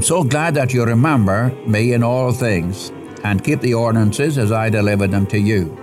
am 0.00 0.04
so 0.04 0.24
glad 0.24 0.54
that 0.54 0.72
you 0.72 0.82
remember 0.82 1.54
me 1.66 1.92
in 1.92 2.02
all 2.02 2.32
things 2.32 2.90
and 3.22 3.44
keep 3.44 3.60
the 3.60 3.74
ordinances 3.74 4.38
as 4.38 4.50
I 4.50 4.70
delivered 4.70 5.10
them 5.10 5.26
to 5.26 5.38
you. 5.38 5.76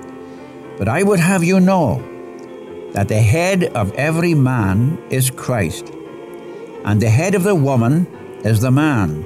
But 0.80 0.88
I 0.88 1.04
would 1.04 1.20
have 1.20 1.44
you 1.44 1.60
know 1.60 2.02
that 2.94 3.10
the 3.10 3.22
head 3.22 3.66
of 3.76 3.94
every 3.94 4.34
man 4.34 4.98
is 5.12 5.30
Christ, 5.30 5.94
and 6.84 7.00
the 7.00 7.12
head 7.12 7.36
of 7.36 7.44
the 7.44 7.54
woman 7.54 8.08
is 8.44 8.60
the 8.60 8.72
man, 8.72 9.24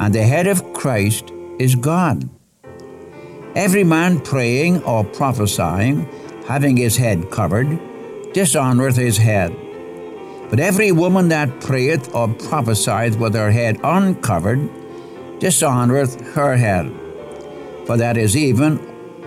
and 0.00 0.12
the 0.12 0.24
head 0.24 0.48
of 0.48 0.72
Christ 0.72 1.30
is 1.60 1.76
God. 1.76 2.28
Every 3.54 3.84
man 3.84 4.18
praying 4.18 4.82
or 4.82 5.04
prophesying, 5.04 6.08
having 6.48 6.76
his 6.76 6.96
head 6.96 7.30
covered, 7.30 7.78
dishonoureth 8.34 8.96
his 8.96 9.18
head. 9.18 9.56
But 10.52 10.60
every 10.60 10.92
woman 10.92 11.28
that 11.28 11.62
prayeth 11.62 12.14
or 12.14 12.28
prophesieth 12.28 13.16
with 13.16 13.32
her 13.32 13.50
head 13.50 13.80
uncovered, 13.82 14.68
dishonoureth 15.40 16.20
her 16.34 16.56
head. 16.58 16.92
For 17.86 17.96
that 17.96 18.18
is 18.18 18.36
even 18.36 18.78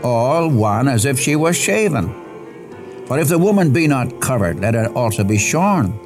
all 0.04 0.48
one 0.52 0.88
as 0.88 1.04
if 1.04 1.20
she 1.20 1.36
was 1.36 1.58
shaven. 1.58 2.14
For 3.08 3.18
if 3.18 3.30
the 3.30 3.40
woman 3.40 3.74
be 3.74 3.88
not 3.88 4.22
covered, 4.22 4.60
let 4.60 4.76
her 4.76 4.86
also 4.90 5.24
be 5.24 5.40
shorn. 5.40 6.00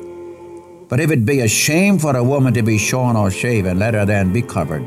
But 0.87 1.01
if 1.01 1.11
it 1.11 1.25
be 1.25 1.41
a 1.41 1.49
shame 1.49 1.99
for 1.99 2.15
a 2.15 2.23
woman 2.23 2.53
to 2.53 2.63
be 2.63 2.77
shorn 2.77 3.17
or 3.17 3.29
shaven, 3.29 3.77
let 3.77 3.95
her 3.95 4.05
then 4.05 4.31
be 4.31 4.41
covered. 4.41 4.85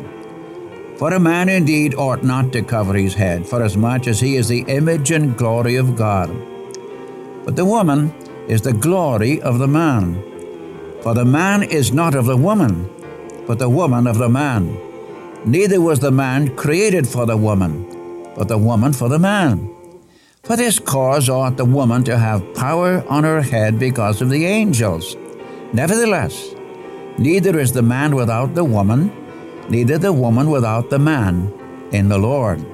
For 0.96 1.12
a 1.12 1.20
man 1.20 1.50
indeed 1.50 1.94
ought 1.94 2.24
not 2.24 2.55
to 2.55 2.62
cover 2.62 2.94
his 2.94 3.12
head, 3.12 3.46
forasmuch 3.46 4.06
as 4.06 4.20
he 4.20 4.36
is 4.36 4.48
the 4.48 4.62
image 4.62 5.10
and 5.10 5.36
glory 5.36 5.77
of 5.77 5.94
God. 5.94 6.34
But 7.44 7.55
the 7.55 7.66
woman 7.66 8.14
is 8.48 8.62
the 8.62 8.73
glory 8.73 9.41
of 9.41 9.59
the 9.59 9.69
man. 9.69 10.23
For 11.02 11.14
the 11.14 11.24
man 11.24 11.62
is 11.62 11.92
not 11.92 12.14
of 12.14 12.27
the 12.27 12.36
woman, 12.36 12.89
but 13.47 13.58
the 13.58 13.69
woman 13.69 14.06
of 14.06 14.19
the 14.19 14.28
man. 14.28 14.78
Neither 15.44 15.80
was 15.80 15.98
the 15.98 16.11
man 16.11 16.55
created 16.56 17.08
for 17.08 17.27
the 17.27 17.36
woman, 17.36 17.86
but 18.36 18.48
the 18.48 18.58
woman 18.58 18.92
for 18.92 19.08
the 19.08 19.19
man. 19.19 19.69
For 20.44 20.56
this 20.56 20.78
cause 20.78 21.28
ought 21.28 21.56
the 21.56 21.64
woman 21.64 22.05
to 22.05 22.19
have 22.19 22.55
power 22.55 23.05
on 23.08 23.25
her 23.25 23.42
head 23.42 23.78
because 23.78 24.20
of 24.20 24.31
the 24.31 24.44
angels. 24.44 25.16
Nevertheless, 25.72 26.55
neither 27.19 27.59
is 27.59 27.72
the 27.72 27.83
man 27.83 28.14
without 28.14 28.55
the 28.55 28.64
woman, 28.64 29.11
neither 29.69 29.98
the 29.98 30.12
woman 30.12 30.50
without 30.50 30.91
the 30.91 30.98
man 30.98 31.53
in 31.92 32.09
the 32.09 32.19
Lord. 32.19 32.64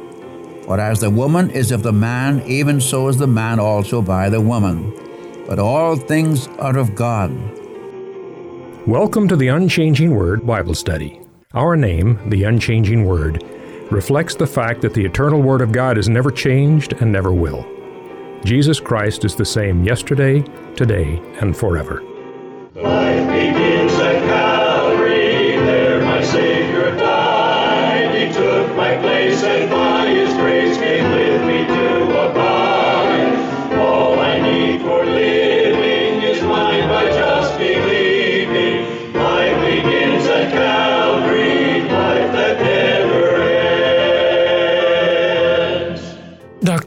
For 0.65 0.79
as 0.79 1.01
the 1.01 1.11
woman 1.11 1.51
is 1.51 1.73
of 1.73 1.83
the 1.83 1.93
man, 1.93 2.43
even 2.47 2.81
so 2.81 3.09
is 3.09 3.17
the 3.17 3.27
man 3.27 3.59
also 3.59 4.03
by 4.03 4.29
the 4.29 4.41
woman. 4.41 4.93
But 5.49 5.59
all 5.59 5.97
things 5.97 6.47
are 6.59 6.77
of 6.77 6.95
God. 6.95 7.33
Welcome 8.87 9.27
to 9.29 9.35
the 9.35 9.49
Unchanging 9.49 10.15
Word 10.15 10.47
Bible 10.47 10.75
Study. 10.75 11.23
Our 11.55 11.75
name, 11.75 12.21
the 12.29 12.45
Unchanging 12.45 13.07
Word, 13.07 13.43
reflects 13.91 14.35
the 14.35 14.47
fact 14.47 14.83
that 14.83 14.93
the 14.93 15.07
eternal 15.07 15.41
Word 15.41 15.63
of 15.63 15.73
God 15.73 15.97
has 15.97 16.07
never 16.07 16.31
changed 16.31 16.93
and 17.01 17.11
never 17.11 17.33
will. 17.33 17.67
Jesus 18.45 18.79
Christ 18.79 19.25
is 19.25 19.35
the 19.35 19.45
same 19.47 19.85
yesterday, 19.85 20.43
today, 20.77 21.19
and 21.41 21.57
forever. 21.57 22.03
Life 22.75 23.28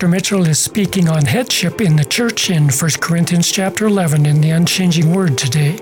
Dr. 0.02 0.10
Mitchell 0.10 0.48
is 0.48 0.58
speaking 0.58 1.08
on 1.10 1.26
headship 1.26 1.80
in 1.80 1.96
the 1.96 2.04
church 2.04 2.50
in 2.50 2.70
1 2.70 2.92
Corinthians 3.00 3.52
chapter 3.52 3.86
11 3.86 4.26
in 4.26 4.42
the 4.42 4.50
Unchanging 4.50 5.14
Word 5.14 5.38
today. 5.38 5.78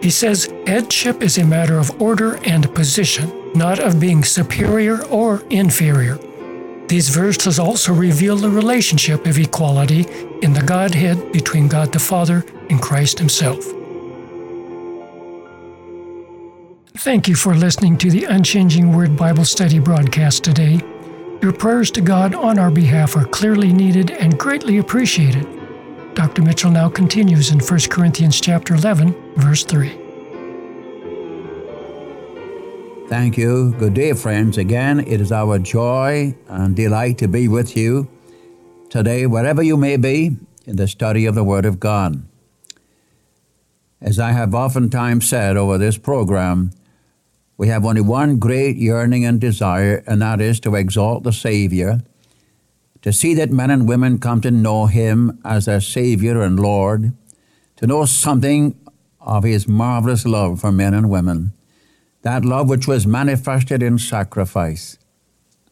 He 0.00 0.08
says 0.08 0.50
headship 0.66 1.22
is 1.22 1.36
a 1.36 1.44
matter 1.44 1.78
of 1.78 2.00
order 2.00 2.38
and 2.46 2.74
position, 2.74 3.30
not 3.52 3.78
of 3.78 4.00
being 4.00 4.24
superior 4.24 5.04
or 5.08 5.42
inferior. 5.50 6.16
These 6.86 7.10
verses 7.10 7.58
also 7.58 7.92
reveal 7.92 8.36
the 8.36 8.48
relationship 8.48 9.26
of 9.26 9.36
equality 9.36 10.06
in 10.40 10.54
the 10.54 10.62
Godhead 10.62 11.30
between 11.30 11.68
God 11.68 11.92
the 11.92 11.98
Father 11.98 12.46
and 12.70 12.80
Christ 12.80 13.18
Himself. 13.18 13.62
Thank 16.96 17.28
you 17.28 17.34
for 17.34 17.54
listening 17.54 17.98
to 17.98 18.10
the 18.10 18.24
Unchanging 18.24 18.96
Word 18.96 19.14
Bible 19.14 19.44
Study 19.44 19.78
broadcast 19.78 20.42
today. 20.42 20.80
Your 21.40 21.52
prayers 21.52 21.92
to 21.92 22.00
God 22.00 22.34
on 22.34 22.58
our 22.58 22.70
behalf 22.70 23.16
are 23.16 23.24
clearly 23.24 23.72
needed 23.72 24.10
and 24.10 24.36
greatly 24.36 24.78
appreciated. 24.78 25.46
Dr. 26.14 26.42
Mitchell 26.42 26.72
now 26.72 26.88
continues 26.88 27.52
in 27.52 27.60
1 27.60 27.80
Corinthians 27.88 28.40
chapter 28.40 28.74
11, 28.74 29.14
verse 29.36 29.62
3. 29.62 29.90
Thank 33.08 33.38
you. 33.38 33.72
Good 33.78 33.94
day, 33.94 34.14
friends. 34.14 34.58
Again, 34.58 34.98
it 34.98 35.20
is 35.20 35.30
our 35.30 35.60
joy 35.60 36.34
and 36.48 36.74
delight 36.74 37.18
to 37.18 37.28
be 37.28 37.46
with 37.46 37.76
you 37.76 38.08
today, 38.90 39.24
wherever 39.26 39.62
you 39.62 39.76
may 39.76 39.96
be, 39.96 40.36
in 40.66 40.74
the 40.74 40.88
study 40.88 41.24
of 41.24 41.36
the 41.36 41.44
Word 41.44 41.64
of 41.64 41.78
God. 41.78 42.20
As 44.00 44.18
I 44.18 44.32
have 44.32 44.54
oftentimes 44.54 45.28
said 45.28 45.56
over 45.56 45.78
this 45.78 45.98
program, 45.98 46.72
we 47.58 47.66
have 47.68 47.84
only 47.84 48.00
one 48.00 48.38
great 48.38 48.76
yearning 48.76 49.24
and 49.24 49.40
desire, 49.40 50.04
and 50.06 50.22
that 50.22 50.40
is 50.40 50.60
to 50.60 50.76
exalt 50.76 51.24
the 51.24 51.32
Savior, 51.32 52.00
to 53.02 53.12
see 53.12 53.34
that 53.34 53.50
men 53.50 53.70
and 53.70 53.88
women 53.88 54.18
come 54.18 54.40
to 54.40 54.50
know 54.50 54.86
Him 54.86 55.40
as 55.44 55.66
their 55.66 55.80
Savior 55.80 56.40
and 56.40 56.58
Lord, 56.58 57.12
to 57.76 57.86
know 57.86 58.04
something 58.04 58.78
of 59.20 59.42
His 59.42 59.66
marvelous 59.66 60.24
love 60.24 60.60
for 60.60 60.70
men 60.70 60.94
and 60.94 61.10
women, 61.10 61.52
that 62.22 62.44
love 62.44 62.68
which 62.68 62.86
was 62.86 63.08
manifested 63.08 63.82
in 63.82 63.98
sacrifice. 63.98 64.96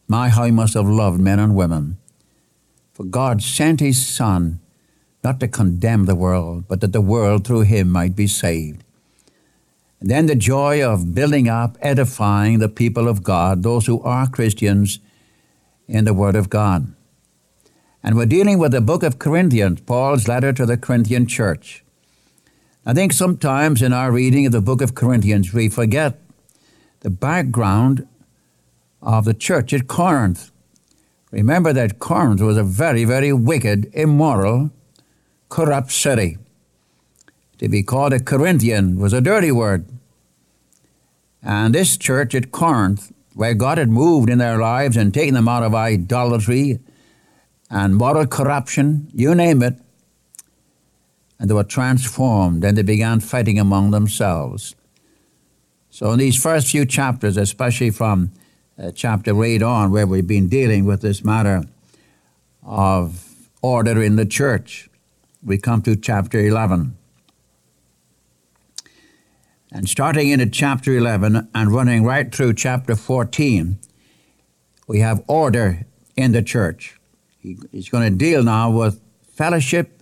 My, 0.09 0.27
how 0.27 0.43
He 0.43 0.51
must 0.51 0.73
have 0.73 0.87
loved 0.87 1.21
men 1.21 1.39
and 1.39 1.55
women. 1.55 1.97
For 2.91 3.05
God 3.05 3.41
sent 3.41 3.79
His 3.79 4.05
Son 4.05 4.59
not 5.23 5.39
to 5.39 5.47
condemn 5.47 6.05
the 6.05 6.15
world, 6.15 6.65
but 6.67 6.81
that 6.81 6.91
the 6.91 7.01
world 7.01 7.47
through 7.47 7.61
Him 7.61 7.89
might 7.89 8.15
be 8.15 8.27
saved. 8.27 8.83
Then 9.99 10.27
the 10.27 10.35
joy 10.35 10.83
of 10.83 11.15
building 11.15 11.47
up, 11.49 11.77
edifying 11.81 12.59
the 12.59 12.69
people 12.69 13.07
of 13.07 13.23
God, 13.23 13.63
those 13.63 13.87
who 13.87 14.01
are 14.01 14.27
Christians, 14.27 14.99
in 15.87 16.05
the 16.05 16.13
Word 16.13 16.35
of 16.35 16.49
God. 16.49 16.93
And 18.03 18.15
we're 18.15 18.25
dealing 18.25 18.59
with 18.59 18.71
the 18.71 18.81
book 18.81 19.03
of 19.03 19.19
Corinthians, 19.19 19.81
Paul's 19.81 20.27
letter 20.27 20.53
to 20.53 20.65
the 20.65 20.77
Corinthian 20.77 21.25
church. 21.25 21.83
I 22.85 22.93
think 22.93 23.11
sometimes 23.11 23.81
in 23.81 23.91
our 23.91 24.11
reading 24.11 24.45
of 24.45 24.51
the 24.51 24.61
book 24.61 24.81
of 24.81 24.95
Corinthians, 24.95 25.53
we 25.53 25.67
forget 25.69 26.19
the 27.01 27.09
background 27.09 28.07
of 29.01 29.25
the 29.25 29.33
church 29.33 29.73
at 29.73 29.87
Corinth. 29.87 30.51
Remember 31.31 31.73
that 31.73 31.99
Corinth 31.99 32.41
was 32.41 32.57
a 32.57 32.63
very, 32.63 33.03
very 33.03 33.33
wicked, 33.33 33.89
immoral, 33.93 34.71
corrupt 35.49 35.91
city. 35.91 36.37
To 37.59 37.67
be 37.67 37.81
called 37.81 38.13
a 38.13 38.19
Corinthian 38.19 38.99
was 38.99 39.13
a 39.13 39.21
dirty 39.21 39.51
word. 39.51 39.85
And 41.41 41.73
this 41.73 41.97
church 41.97 42.35
at 42.35 42.51
Corinth, 42.51 43.11
where 43.33 43.53
God 43.53 43.77
had 43.77 43.89
moved 43.89 44.29
in 44.29 44.37
their 44.37 44.57
lives 44.57 44.97
and 44.97 45.13
taken 45.13 45.33
them 45.33 45.47
out 45.47 45.63
of 45.63 45.73
idolatry 45.73 46.79
and 47.69 47.95
moral 47.95 48.27
corruption, 48.27 49.09
you 49.13 49.33
name 49.33 49.61
it, 49.63 49.79
and 51.39 51.49
they 51.49 51.53
were 51.53 51.63
transformed 51.63 52.63
and 52.63 52.77
they 52.77 52.83
began 52.83 53.19
fighting 53.19 53.59
among 53.59 53.91
themselves. 53.91 54.75
So, 55.89 56.11
in 56.11 56.19
these 56.19 56.41
first 56.41 56.71
few 56.71 56.85
chapters, 56.85 57.37
especially 57.37 57.89
from 57.89 58.31
uh, 58.77 58.91
chapter 58.91 59.43
8 59.43 59.63
on, 59.63 59.91
where 59.91 60.05
we've 60.05 60.27
been 60.27 60.47
dealing 60.47 60.85
with 60.85 61.01
this 61.01 61.23
matter 61.23 61.63
of 62.63 63.49
order 63.61 64.01
in 64.01 64.15
the 64.15 64.25
church, 64.25 64.89
we 65.43 65.57
come 65.57 65.81
to 65.83 65.95
chapter 65.95 66.39
11. 66.39 66.96
And 69.77 69.87
starting 69.87 70.29
in 70.29 70.41
at 70.41 70.53
chapter 70.53 70.97
11 70.97 71.49
and 71.53 71.71
running 71.71 72.03
right 72.03 72.33
through 72.33 72.55
chapter 72.55 72.95
14, 72.95 73.77
we 74.87 75.01
have 75.01 75.23
order 75.27 75.85
in 76.15 76.31
the 76.31 76.41
church. 76.41 76.99
He, 77.37 77.59
he's 77.71 77.87
going 77.87 78.11
to 78.11 78.17
deal 78.17 78.41
now 78.41 78.71
with 78.71 78.99
fellowship 79.35 80.01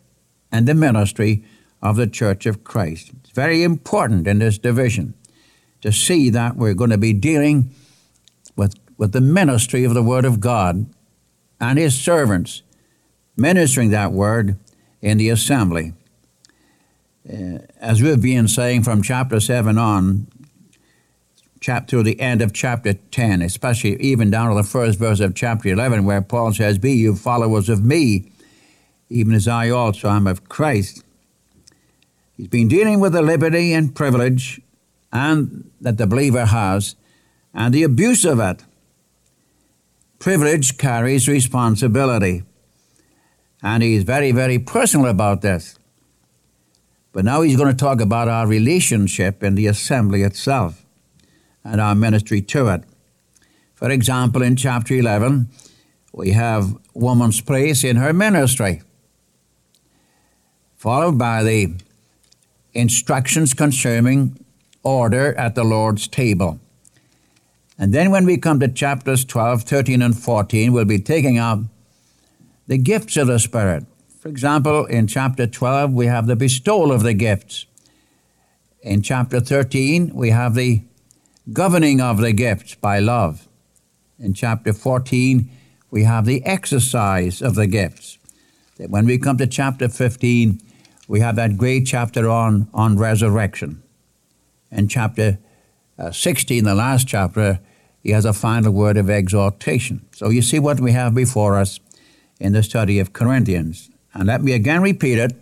and 0.50 0.66
the 0.66 0.74
ministry 0.74 1.44
of 1.82 1.98
the 1.98 2.08
church 2.08 2.46
of 2.46 2.64
Christ. 2.64 3.12
It's 3.20 3.32
very 3.32 3.64
important 3.64 4.28
in 4.28 4.40
this 4.40 4.58
division 4.58 5.14
to 5.82 5.92
see 5.92 6.30
that 6.30 6.56
we're 6.56 6.74
going 6.74 6.92
to 6.92 6.98
be 6.98 7.12
dealing 7.12 7.70
with, 8.56 8.76
with 8.98 9.12
the 9.12 9.20
ministry 9.20 9.84
of 9.84 9.94
the 9.94 10.02
Word 10.02 10.24
of 10.24 10.40
God 10.40 10.90
and 11.60 11.78
His 11.78 12.00
servants 12.00 12.62
ministering 13.36 13.90
that 13.90 14.14
Word 14.14 14.58
in 15.02 15.18
the 15.18 15.28
assembly 15.28 15.92
Uh, 17.28 17.58
as 17.80 18.04
we've 18.04 18.22
been 18.22 18.48
saying 18.48 18.84
from 18.84 19.02
chapter 19.02 19.40
7 19.40 19.80
on, 19.80 20.28
chapter 21.60 21.98
through 21.98 22.04
the 22.04 22.20
end 22.20 22.42
of 22.42 22.54
chapter 22.54 22.94
10, 22.94 23.42
especially 23.42 24.00
even 24.00 24.30
down 24.30 24.50
to 24.50 24.56
the 24.56 24.68
first 24.68 25.00
verse 25.00 25.20
of 25.20 25.34
chapter 25.34 25.70
11, 25.70 26.06
where 26.06 26.22
Paul 26.22 26.54
says, 26.54 26.78
Be 26.78 26.94
you 26.94 27.16
followers 27.16 27.68
of 27.68 27.84
me, 27.84 28.32
even 29.10 29.34
as 29.34 29.48
I 29.48 29.70
also 29.70 30.10
am 30.10 30.28
of 30.28 30.48
Christ. 30.50 31.04
He's 32.38 32.48
been 32.48 32.68
dealing 32.68 33.00
with 33.00 33.14
the 33.14 33.24
liberty 33.24 33.74
and 33.74 33.96
privilege 33.96 34.62
and 35.12 35.72
that 35.82 35.98
the 35.98 36.06
believer 36.06 36.46
has 36.46 36.96
and 37.54 37.74
the 37.74 37.84
abuse 37.84 38.24
of 38.26 38.40
it. 38.40 38.64
Privilege 40.20 40.78
carries 40.78 41.28
responsibility. 41.28 42.44
And 43.64 43.82
he's 43.82 44.04
very, 44.04 44.32
very 44.32 44.60
personal 44.60 45.08
about 45.08 45.42
this. 45.42 45.75
But 47.16 47.24
now 47.24 47.44
he's 47.44 47.56
going 47.56 47.72
to 47.72 47.78
talk 47.78 48.02
about 48.02 48.28
our 48.28 48.46
relationship 48.46 49.42
in 49.42 49.56
the 49.56 49.68
assembly 49.68 50.22
itself 50.24 50.86
and 51.64 51.80
our 51.80 51.96
ministry 51.96 52.42
to 52.42 52.68
it. 52.68 52.84
For 53.74 53.90
example, 53.90 54.42
in 54.42 54.58
chapter 54.58 54.94
11, 54.96 55.48
we 56.12 56.32
have 56.32 56.76
woman's 56.94 57.40
place 57.40 57.86
in 57.86 57.96
her 57.96 58.12
ministry, 58.12 58.82
followed 60.76 61.18
by 61.18 61.42
the 61.42 61.76
instructions 62.74 63.54
concerning 63.54 64.38
order 64.84 65.34
at 65.36 65.56
the 65.56 65.64
Lord's 65.64 66.10
table. 66.10 66.60
And 67.80 67.94
then 67.94 68.12
when 68.12 68.26
we 68.26 68.36
come 68.36 68.60
to 68.60 68.68
chapters 68.68 69.24
12, 69.24 69.62
13, 69.64 70.02
and 70.02 70.20
14, 70.20 70.74
we'll 70.74 70.84
be 70.84 71.00
taking 71.00 71.38
up 71.38 71.60
the 72.68 72.78
gifts 72.78 73.16
of 73.16 73.28
the 73.28 73.40
Spirit. 73.40 73.86
For 74.26 74.30
example, 74.30 74.86
in 74.86 75.06
chapter 75.06 75.46
12, 75.46 75.94
we 75.94 76.08
have 76.08 76.26
the 76.26 76.36
bestowal 76.36 76.92
of 76.92 77.04
the 77.04 77.14
gifts. 77.14 77.68
In 78.82 79.04
chapter 79.04 79.40
13, 79.40 80.16
we 80.16 80.32
have 80.32 80.56
the 80.56 80.82
governing 81.54 82.02
of 82.02 82.18
the 82.18 82.34
gifts 82.34 82.74
by 82.74 82.98
love. 82.98 83.48
In 84.18 84.34
chapter 84.34 84.74
14, 84.74 85.48
we 85.92 86.06
have 86.06 86.26
the 86.26 86.44
exercise 86.44 87.40
of 87.40 87.54
the 87.54 87.68
gifts. 87.68 88.18
When 88.80 89.06
we 89.06 89.20
come 89.20 89.38
to 89.38 89.46
chapter 89.46 89.90
15, 89.90 90.60
we 91.08 91.20
have 91.20 91.36
that 91.36 91.56
great 91.56 91.86
chapter 91.86 92.28
on, 92.28 92.68
on 92.74 92.98
resurrection. 92.98 93.84
In 94.72 94.88
chapter 94.88 95.38
uh, 96.00 96.10
16, 96.10 96.64
the 96.64 96.74
last 96.74 97.08
chapter, 97.08 97.60
he 98.02 98.10
has 98.10 98.26
a 98.26 98.34
final 98.34 98.72
word 98.72 98.98
of 98.98 99.08
exhortation. 99.08 100.04
So 100.16 100.30
you 100.30 100.42
see 100.42 100.58
what 100.58 100.80
we 100.80 100.94
have 100.94 101.14
before 101.14 101.60
us 101.60 101.80
in 102.40 102.54
the 102.54 102.64
study 102.64 102.98
of 102.98 103.14
Corinthians. 103.14 103.92
And 104.16 104.28
let 104.28 104.42
me 104.42 104.54
again 104.54 104.82
repeat 104.82 105.18
it. 105.18 105.36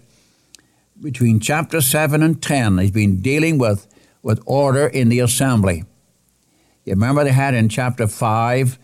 Between 1.00 1.40
chapter 1.40 1.80
7 1.80 2.24
and 2.24 2.42
10, 2.42 2.80
he's 2.80 2.92
been 2.92 3.22
dealing 3.22 3.60
with, 3.60 3.88
with 4.24 4.42
order 4.46 4.88
in 4.88 5.10
the 5.10 5.20
assembly. 5.20 5.86
You 6.84 6.94
remember 6.94 7.24
they 7.24 7.32
had 7.32 7.54
in 7.54 7.70
chapter 7.70 8.08
5 8.08 8.80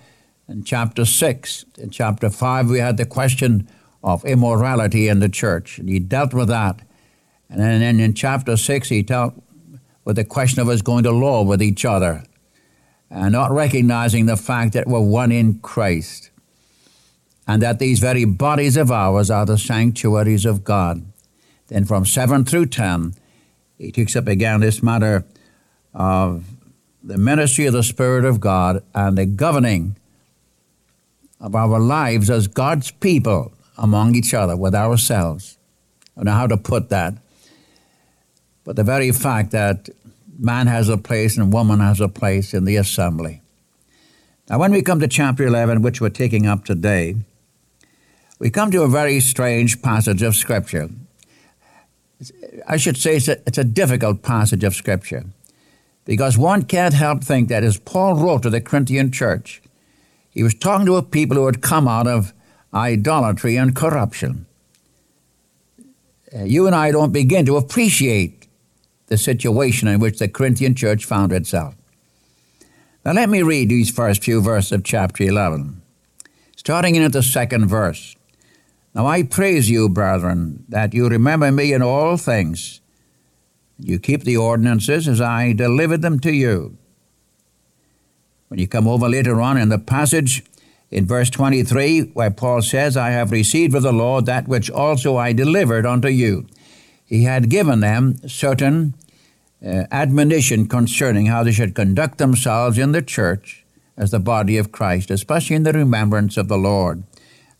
and 0.47 0.65
chapter 0.65 1.05
6. 1.05 1.65
In 1.79 1.89
chapter 1.89 2.29
5, 2.29 2.69
we 2.69 2.79
had 2.79 2.97
the 2.97 3.05
question 3.05 3.67
of 4.03 4.23
immorality 4.25 5.07
in 5.07 5.19
the 5.19 5.29
church, 5.29 5.79
and 5.79 5.89
he 5.89 5.99
dealt 5.99 6.33
with 6.33 6.49
that. 6.49 6.81
And 7.49 7.59
then 7.59 7.99
in 7.99 8.13
chapter 8.13 8.57
6, 8.57 8.89
he 8.89 9.01
dealt 9.01 9.33
with 10.05 10.15
the 10.15 10.23
question 10.23 10.61
of 10.61 10.69
us 10.69 10.81
going 10.81 11.03
to 11.03 11.11
law 11.11 11.43
with 11.43 11.61
each 11.61 11.83
other 11.83 12.23
and 13.09 13.31
not 13.31 13.51
recognizing 13.51 14.27
the 14.27 14.37
fact 14.37 14.73
that 14.73 14.87
we're 14.87 14.99
one 14.99 15.31
in 15.31 15.59
Christ 15.59 16.28
and 17.49 17.63
that 17.63 17.79
these 17.79 17.97
very 17.97 18.25
bodies 18.25 18.77
of 18.77 18.91
ours 18.91 19.31
are 19.31 19.43
the 19.43 19.57
sanctuaries 19.57 20.45
of 20.45 20.63
God. 20.63 21.03
Then 21.67 21.83
from 21.83 22.05
7 22.05 22.45
through 22.45 22.67
10, 22.67 23.15
he 23.79 23.91
takes 23.91 24.15
up 24.15 24.27
again 24.27 24.59
this 24.59 24.83
matter 24.83 25.25
of 25.91 26.45
the 27.03 27.17
ministry 27.17 27.65
of 27.65 27.73
the 27.73 27.81
Spirit 27.81 28.23
of 28.23 28.39
God 28.39 28.83
and 28.93 29.17
the 29.17 29.25
governing 29.25 29.95
of 31.39 31.55
our 31.55 31.79
lives 31.79 32.29
as 32.29 32.45
God's 32.45 32.91
people 32.91 33.51
among 33.79 34.13
each 34.13 34.35
other 34.35 34.55
with 34.55 34.75
ourselves. 34.75 35.57
I 36.15 36.19
don't 36.19 36.25
know 36.25 36.33
how 36.33 36.45
to 36.45 36.57
put 36.57 36.89
that. 36.89 37.15
But 38.63 38.75
the 38.75 38.83
very 38.83 39.11
fact 39.11 39.49
that 39.53 39.89
man 40.37 40.67
has 40.67 40.87
a 40.87 40.97
place 40.97 41.35
and 41.35 41.51
woman 41.51 41.79
has 41.79 41.99
a 41.99 42.09
place 42.09 42.53
in 42.53 42.65
the 42.65 42.75
assembly. 42.75 43.41
Now, 44.51 44.59
when 44.59 44.71
we 44.71 44.83
come 44.83 44.99
to 44.99 45.07
chapter 45.07 45.47
11, 45.47 45.81
which 45.81 45.99
we're 45.99 46.09
taking 46.09 46.45
up 46.45 46.63
today, 46.63 47.15
we 48.39 48.49
come 48.49 48.71
to 48.71 48.83
a 48.83 48.87
very 48.87 49.19
strange 49.19 49.81
passage 49.81 50.21
of 50.21 50.35
Scripture. 50.35 50.89
I 52.67 52.77
should 52.77 52.97
say 52.97 53.17
it's 53.17 53.27
a, 53.27 53.37
it's 53.45 53.57
a 53.57 53.63
difficult 53.63 54.23
passage 54.23 54.63
of 54.63 54.73
Scripture 54.73 55.25
because 56.05 56.37
one 56.37 56.63
can't 56.63 56.93
help 56.93 57.23
think 57.23 57.49
that 57.49 57.63
as 57.63 57.77
Paul 57.77 58.15
wrote 58.15 58.43
to 58.43 58.49
the 58.49 58.61
Corinthian 58.61 59.11
church, 59.11 59.61
he 60.31 60.41
was 60.41 60.55
talking 60.55 60.85
to 60.85 60.95
a 60.95 61.03
people 61.03 61.37
who 61.37 61.45
had 61.45 61.61
come 61.61 61.87
out 61.87 62.07
of 62.07 62.33
idolatry 62.73 63.57
and 63.57 63.75
corruption. 63.75 64.45
Uh, 66.33 66.43
you 66.43 66.65
and 66.65 66.75
I 66.75 66.91
don't 66.91 67.11
begin 67.11 67.45
to 67.45 67.57
appreciate 67.57 68.47
the 69.07 69.17
situation 69.17 69.87
in 69.87 69.99
which 69.99 70.19
the 70.19 70.27
Corinthian 70.27 70.75
church 70.75 71.03
found 71.03 71.33
itself. 71.33 71.75
Now, 73.03 73.13
let 73.13 73.29
me 73.29 73.41
read 73.41 73.69
these 73.69 73.89
first 73.89 74.23
few 74.23 74.41
verses 74.41 74.71
of 74.71 74.83
chapter 74.83 75.23
11, 75.23 75.81
starting 76.55 76.95
in 76.95 77.03
at 77.03 77.13
the 77.13 77.23
second 77.23 77.67
verse. 77.67 78.15
Now 78.93 79.05
I 79.05 79.23
praise 79.23 79.69
you, 79.69 79.87
brethren, 79.89 80.65
that 80.69 80.93
you 80.93 81.07
remember 81.07 81.51
me 81.51 81.73
in 81.73 81.81
all 81.81 82.17
things. 82.17 82.81
You 83.77 83.99
keep 83.99 84.23
the 84.23 84.37
ordinances 84.37 85.07
as 85.07 85.21
I 85.21 85.53
delivered 85.53 86.01
them 86.01 86.19
to 86.21 86.33
you. 86.33 86.77
When 88.47 88.59
you 88.59 88.67
come 88.67 88.87
over 88.87 89.07
later 89.07 89.39
on 89.39 89.57
in 89.57 89.69
the 89.69 89.77
passage, 89.77 90.43
in 90.91 91.05
verse 91.05 91.29
23, 91.29 92.11
where 92.13 92.31
Paul 92.31 92.63
says, 92.63 92.97
I 92.97 93.11
have 93.11 93.31
received 93.31 93.75
of 93.75 93.83
the 93.83 93.93
Lord 93.93 94.25
that 94.25 94.47
which 94.47 94.71
also 94.71 95.17
I 95.17 95.33
delivered 95.33 95.85
unto 95.85 96.07
you. 96.07 96.47
He 97.05 97.23
had 97.23 97.49
given 97.49 97.79
them 97.79 98.15
certain 98.27 98.95
uh, 99.63 99.83
admonition 99.91 100.67
concerning 100.67 101.27
how 101.27 101.43
they 101.43 101.51
should 101.51 101.75
conduct 101.75 102.17
themselves 102.17 102.77
in 102.77 102.91
the 102.91 103.01
church 103.03 103.65
as 103.97 104.11
the 104.11 104.19
body 104.19 104.57
of 104.57 104.71
Christ, 104.71 105.11
especially 105.11 105.55
in 105.55 105.63
the 105.63 105.73
remembrance 105.73 106.37
of 106.37 106.47
the 106.47 106.57
Lord 106.57 107.03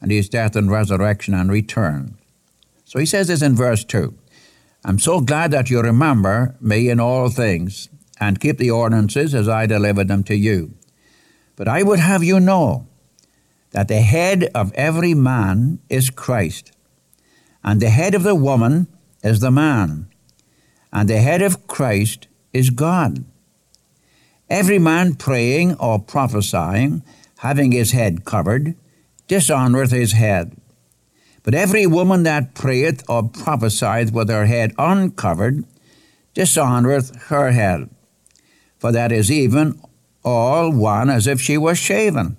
and 0.01 0.12
his 0.12 0.30
death 0.30 0.56
and 0.56 0.72
resurrection 0.72 1.34
and 1.34 1.51
return. 1.51 2.18
So 2.86 3.00
he 3.00 3.06
says 3.06 3.28
this 3.28 3.42
in 3.42 3.56
verse 3.56 3.84
2 3.84 4.18
I'm 4.84 5.00
so 5.00 5.19
glad 5.19 5.51
that 5.51 5.69
you 5.69 5.81
remember 5.81 6.56
me 6.62 6.90
in 6.90 7.00
all 7.00 7.30
things 7.30 7.90
and 8.19 8.40
keep 8.40 8.57
the 8.57 8.71
ordinances 8.71 9.35
as 9.35 9.47
I 9.47 9.66
delivered 9.66 10.07
them 10.07 10.24
to 10.26 10.35
you. 10.35 10.74
But 11.56 11.68
I 11.68 11.83
would 11.83 12.00
have 12.00 12.24
you 12.24 12.40
know 12.40 12.88
that 13.71 13.88
the 13.88 14.02
head 14.02 14.50
of 14.56 14.74
every 14.74 15.14
man 15.14 15.80
is 15.90 16.09
Christ, 16.09 16.71
and 17.64 17.81
the 17.81 17.90
head 17.90 18.16
of 18.16 18.24
the 18.24 18.35
woman 18.35 18.88
is 19.24 19.42
the 19.42 19.52
man, 19.52 20.07
and 20.92 21.09
the 21.09 21.19
head 21.19 21.42
of 21.42 21.68
Christ 21.68 22.28
is 22.54 22.69
God. 22.69 23.26
Every 24.50 24.80
man 24.80 25.14
praying 25.14 25.76
or 25.76 26.00
prophesying, 26.00 27.04
having 27.40 27.71
his 27.71 27.92
head 27.92 28.26
covered, 28.26 28.76
dishonoureth 29.30 29.92
his 29.92 30.12
head. 30.12 30.57
But 31.44 31.56
every 31.56 31.88
woman 31.88 32.24
that 32.24 32.54
prayeth 32.54 33.09
or 33.09 33.30
prophesieth 33.30 34.12
with 34.12 34.28
her 34.30 34.45
head 34.45 34.74
uncovered 34.78 35.64
dishonoureth 36.33 37.16
her 37.30 37.52
head. 37.52 37.90
For 38.78 38.92
that 38.92 39.12
is 39.12 39.31
even 39.31 39.81
all 40.26 40.71
one 40.71 41.09
as 41.09 41.28
if 41.28 41.40
she 41.40 41.57
were 41.57 41.76
shaven. 41.76 42.36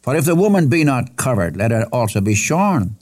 For 0.00 0.14
if 0.14 0.24
the 0.24 0.34
woman 0.34 0.68
be 0.68 0.84
not 0.84 1.16
covered, 1.16 1.56
let 1.56 1.70
her 1.70 1.86
also 1.92 2.20
be 2.20 2.34
shorn. 2.34 2.96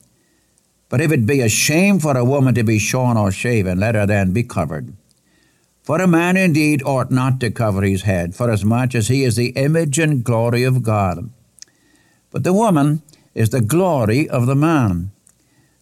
But 0.88 1.00
if 1.00 1.10
it 1.10 1.26
be 1.26 1.40
a 1.40 1.48
shame 1.48 1.98
for 1.98 2.16
a 2.16 2.24
woman 2.24 2.54
to 2.54 2.62
be 2.62 2.78
shorn 2.78 3.16
or 3.16 3.32
shaven, 3.32 3.80
let 3.80 3.94
her 3.94 4.06
then 4.06 4.32
be 4.32 4.42
covered. 4.42 4.92
For 5.82 6.00
a 6.00 6.06
man 6.06 6.36
indeed 6.36 6.82
ought 6.84 7.10
not 7.10 7.40
to 7.40 7.50
cover 7.50 7.82
his 7.82 8.02
head, 8.02 8.34
forasmuch 8.36 8.94
as 8.94 9.08
he 9.08 9.24
is 9.24 9.34
the 9.34 9.48
image 9.50 9.98
and 9.98 10.22
glory 10.22 10.62
of 10.62 10.82
God. 10.82 11.30
But 12.32 12.44
the 12.44 12.52
woman 12.52 13.02
is 13.34 13.50
the 13.50 13.60
glory 13.60 14.28
of 14.28 14.46
the 14.46 14.56
man. 14.56 15.12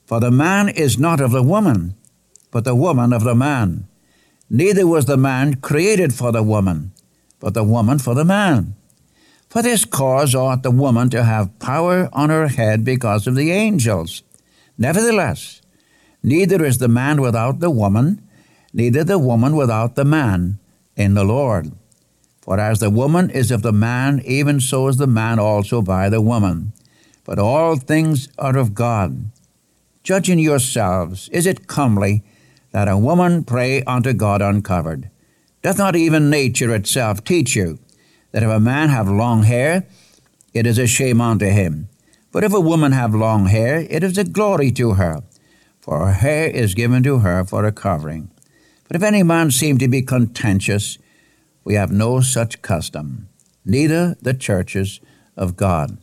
For 0.04 0.19
the 0.19 0.33
man 0.33 0.69
is 0.69 0.99
not 0.99 1.21
of 1.21 1.30
the 1.30 1.42
woman, 1.42 1.95
but 2.50 2.64
the 2.64 2.75
woman 2.75 3.12
of 3.12 3.23
the 3.23 3.35
man. 3.35 3.87
Neither 4.50 4.87
was 4.87 5.07
the 5.07 5.16
man 5.16 5.54
created 5.54 6.12
for 6.12 6.33
the 6.33 6.42
woman, 6.42 6.90
but 7.38 7.54
the 7.54 7.62
woman 7.62 8.00
for 8.00 8.14
the 8.14 8.25
man. 8.25 8.75
For 9.49 9.62
this 9.62 9.85
cause 9.85 10.35
ought 10.35 10.64
the 10.64 10.73
woman 10.73 11.11
to 11.11 11.23
have 11.23 11.57
power 11.61 12.09
on 12.12 12.30
her 12.30 12.49
head 12.49 12.85
because 12.85 13.28
of 13.28 13.37
the 13.37 13.52
angels. 13.52 14.23
Nevertheless, 14.76 15.61
neither 16.23 16.64
is 16.64 16.78
the 16.78 16.88
man 16.88 17.21
without 17.21 17.61
the 17.61 17.71
woman, 17.71 18.26
neither 18.73 19.04
the 19.04 19.19
woman 19.19 19.54
without 19.54 19.95
the 19.95 20.04
man 20.04 20.59
in 20.97 21.14
the 21.14 21.25
Lord. 21.25 21.73
For 22.41 22.59
as 22.59 22.81
the 22.81 22.91
woman 22.91 23.31
is 23.31 23.51
of 23.51 23.63
the 23.63 23.73
man, 23.73 24.23
even 24.25 24.61
so 24.61 24.89
is 24.89 24.97
the 24.97 25.07
man 25.07 25.39
also 25.39 25.83
by 25.83 26.09
the 26.09 26.23
woman. 26.23 26.73
But 27.25 27.39
all 27.39 27.77
things 27.77 28.29
are 28.39 28.57
of 28.57 28.75
God. 28.75 29.31
Judging 30.03 30.39
yourselves, 30.39 31.29
is 31.29 31.47
it 31.47 31.67
comely 31.67 32.25
that 32.73 32.89
a 32.89 32.97
woman 32.97 33.45
pray 33.45 33.83
unto 33.85 34.13
God 34.13 34.41
uncovered? 34.41 35.11
Doth 35.63 35.77
not 35.77 35.95
even 35.95 36.31
nature 36.31 36.75
itself 36.75 37.23
teach 37.23 37.55
you 37.55 37.79
that 38.33 38.43
if 38.43 38.49
a 38.49 38.59
man 38.59 38.89
have 38.89 39.09
long 39.09 39.43
hair, 39.43 39.87
it 40.55 40.67
is 40.67 40.79
a 40.79 40.87
shame 40.87 41.21
unto 41.21 41.47
him? 41.47 41.89
But 42.33 42.45
if 42.45 42.55
a 42.55 42.61
woman 42.61 42.93
have 42.93 43.15
long 43.15 43.47
hair, 43.47 43.87
it 43.91 44.03
is 44.03 44.17
a 44.17 44.25
glory 44.25 44.71
to 44.73 44.95
her, 44.95 45.23
for 45.81 46.07
her 46.07 46.13
hair 46.13 46.49
is 46.49 46.75
given 46.75 47.03
to 47.03 47.19
her 47.19 47.45
for 47.45 47.65
a 47.65 47.73
covering. 47.73 48.31
But 48.87 48.97
if 48.97 49.03
any 49.03 49.23
man 49.23 49.51
seem 49.51 49.79
to 49.79 49.89
be 49.89 50.03
contentious, 50.03 50.97
we 51.64 51.75
have 51.75 51.90
no 51.90 52.21
such 52.21 52.62
custom, 52.62 53.29
neither 53.64 54.17
the 54.21 54.35
churches 54.35 55.00
of 55.37 55.57
God. 55.57 55.99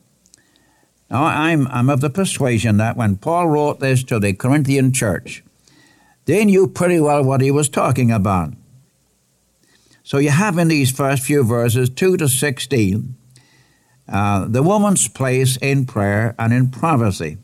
Now, 1.09 1.23
I'm, 1.23 1.67
I'm 1.67 1.89
of 1.89 2.01
the 2.01 2.09
persuasion 2.09 2.77
that 2.77 2.97
when 2.97 3.17
Paul 3.17 3.47
wrote 3.47 3.79
this 3.79 4.03
to 4.05 4.19
the 4.19 4.33
Corinthian 4.33 4.91
church, 4.91 5.43
they 6.25 6.43
knew 6.43 6.67
pretty 6.67 6.99
well 6.99 7.23
what 7.23 7.41
he 7.41 7.51
was 7.51 7.69
talking 7.69 8.11
about. 8.11 8.53
So 10.03 10.17
you 10.17 10.29
have 10.29 10.57
in 10.57 10.67
these 10.67 10.91
first 10.91 11.23
few 11.23 11.43
verses, 11.43 11.89
2 11.89 12.17
to 12.17 12.27
16, 12.27 13.15
uh, 14.09 14.45
the 14.47 14.63
woman's 14.63 15.07
place 15.07 15.57
in 15.57 15.85
prayer 15.85 16.35
and 16.37 16.53
in 16.53 16.69
prophecy. 16.69 17.37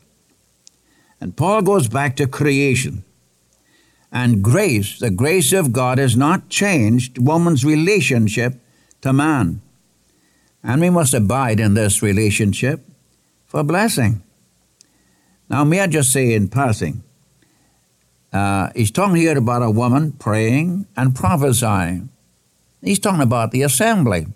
And 1.20 1.36
Paul 1.36 1.62
goes 1.62 1.88
back 1.88 2.16
to 2.16 2.26
creation. 2.26 3.04
And 4.14 4.44
grace, 4.44 5.00
the 5.00 5.10
grace 5.10 5.52
of 5.52 5.72
God, 5.72 5.98
has 5.98 6.16
not 6.16 6.48
changed 6.48 7.18
woman's 7.18 7.64
relationship 7.64 8.54
to 9.00 9.12
man. 9.12 9.60
And 10.62 10.80
we 10.80 10.88
must 10.88 11.14
abide 11.14 11.58
in 11.58 11.74
this 11.74 12.00
relationship 12.00 12.88
for 13.44 13.64
blessing. 13.64 14.22
Now, 15.50 15.64
may 15.64 15.80
I 15.80 15.88
just 15.88 16.12
say 16.12 16.32
in 16.32 16.48
passing, 16.48 17.02
uh, 18.32 18.70
he's 18.76 18.92
talking 18.92 19.16
here 19.16 19.36
about 19.36 19.62
a 19.62 19.70
woman 19.70 20.12
praying 20.12 20.86
and 20.96 21.14
prophesying. 21.14 22.08
He's 22.82 23.00
talking 23.00 23.20
about 23.20 23.50
the 23.50 23.62
assembly. 23.62 24.28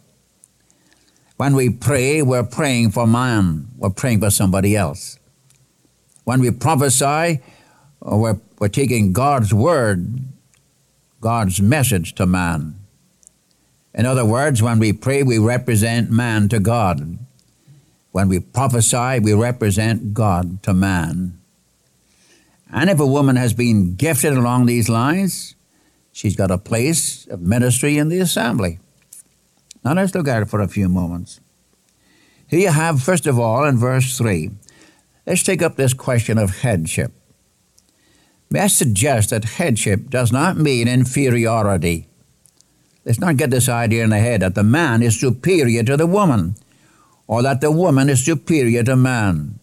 When 1.37 1.54
we 1.54 1.70
pray, 1.70 2.20
we're 2.20 2.42
praying 2.42 2.90
for 2.90 3.06
man, 3.06 3.68
we're 3.76 3.90
praying 3.90 4.20
for 4.20 4.30
somebody 4.30 4.75
else. 4.75 5.20
When 6.25 6.40
we 6.40 6.50
prophesy, 6.50 7.40
Uh, 8.00 8.17
we're, 8.17 8.40
we're 8.59 8.69
taking 8.69 9.12
God's 9.12 9.52
word, 9.52 10.21
God's 11.21 11.61
message 11.61 12.14
to 12.14 12.26
man. 12.26 12.75
In 13.95 14.07
other 14.07 14.25
words, 14.25 14.62
when 14.62 14.78
we 14.78 14.93
pray, 14.93 15.23
we 15.23 15.38
represent 15.38 16.11
man 16.11 16.49
to 16.50 16.61
God. 16.61 17.19
When 18.12 18.28
we 18.28 18.40
prophesy, 18.40 19.19
we 19.21 19.33
represent 19.33 20.14
God 20.14 20.62
to 20.62 20.73
man. 20.73 21.38
And 22.73 22.90
if 22.90 23.00
a 23.00 23.07
woman 23.07 23.37
has 23.37 23.52
been 23.55 23.95
gifted 23.95 24.35
along 24.35 24.67
these 24.67 24.88
lines, 24.88 25.57
she's 26.12 26.37
got 26.37 26.50
a 26.50 26.59
place 26.59 27.26
of 27.26 27.40
ministry 27.40 27.99
in 27.99 28.09
the 28.09 28.21
assembly. 28.21 28.78
Now 29.85 29.95
let's 29.95 30.14
look 30.14 30.28
at 30.28 30.43
it 30.43 30.50
for 30.50 30.61
a 30.61 30.69
few 30.69 30.88
moments. 30.88 31.40
Here 32.47 32.61
you 32.61 32.71
have, 32.71 33.02
first 33.02 33.26
of 33.26 33.38
all, 33.38 33.64
in 33.64 33.78
verse 33.78 34.17
3, 34.17 34.50
let's 35.26 35.43
take 35.43 35.62
up 35.62 35.76
this 35.76 35.95
question 35.95 36.38
of 36.38 36.61
headship. 36.61 37.12
May 38.50 38.61
I 38.61 38.67
suggest 38.69 39.31
that 39.31 39.45
headship 39.45 40.09
does 40.11 40.33
not 40.33 40.57
mean 40.57 40.88
inferiority. 40.88 42.09
Let's 43.05 43.21
not 43.21 43.37
get 43.37 43.50
this 43.50 43.69
idea 43.69 44.05
in 44.05 44.11
the 44.11 44.19
head 44.19 44.43
that 44.43 44.55
the 44.55 44.62
man 44.62 45.02
is 45.02 45.19
superior 45.19 45.83
to 45.83 45.97
the 45.97 46.07
woman 46.07 46.57
or 47.26 47.43
that 47.43 47.61
the 47.61 47.71
woman 47.71 48.09
is 48.09 48.25
superior 48.25 48.83
to 48.85 48.97
man. 48.97 49.61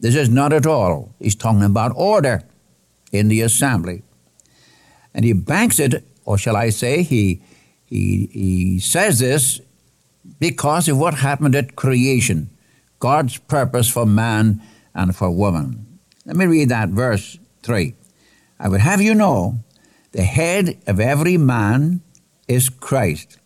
This 0.00 0.16
is 0.16 0.28
not 0.28 0.52
at 0.52 0.66
all. 0.66 1.14
He's 1.18 1.34
talking 1.36 1.62
about 1.62 1.92
order 1.96 2.42
in 3.12 3.28
the 3.28 3.40
assembly. 3.40 4.02
And 5.14 5.24
he 5.24 5.32
banks 5.32 5.78
it, 5.78 6.04
or 6.24 6.36
shall 6.36 6.56
I 6.56 6.70
say, 6.70 7.02
he 7.02 7.40
he, 7.84 8.28
he 8.32 8.78
says 8.80 9.20
this 9.20 9.60
because 10.40 10.88
of 10.88 10.98
what 10.98 11.14
happened 11.14 11.54
at 11.54 11.76
creation, 11.76 12.50
God's 12.98 13.38
purpose 13.38 13.88
for 13.88 14.06
man 14.06 14.62
and 14.94 15.14
for 15.14 15.30
woman. 15.30 16.00
Let 16.24 16.36
me 16.36 16.46
read 16.46 16.70
that 16.70 16.88
verse 16.88 17.38
3. 17.62 17.94
I 18.64 18.68
would 18.68 18.80
have 18.80 19.02
you 19.02 19.14
know 19.14 19.58
the 20.12 20.22
head 20.22 20.78
of 20.86 20.98
every 20.98 21.36
man 21.36 22.00
is 22.48 22.70
Christ. 22.70 23.38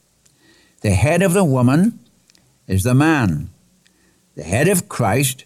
The 0.83 0.91
head 0.91 1.23
of 1.23 1.33
the 1.33 1.45
woman 1.45 1.99
is 2.69 2.85
the 2.85 2.95
man. 2.95 3.51
The 4.37 4.45
head 4.45 4.69
of 4.69 4.89
Christ 4.89 5.45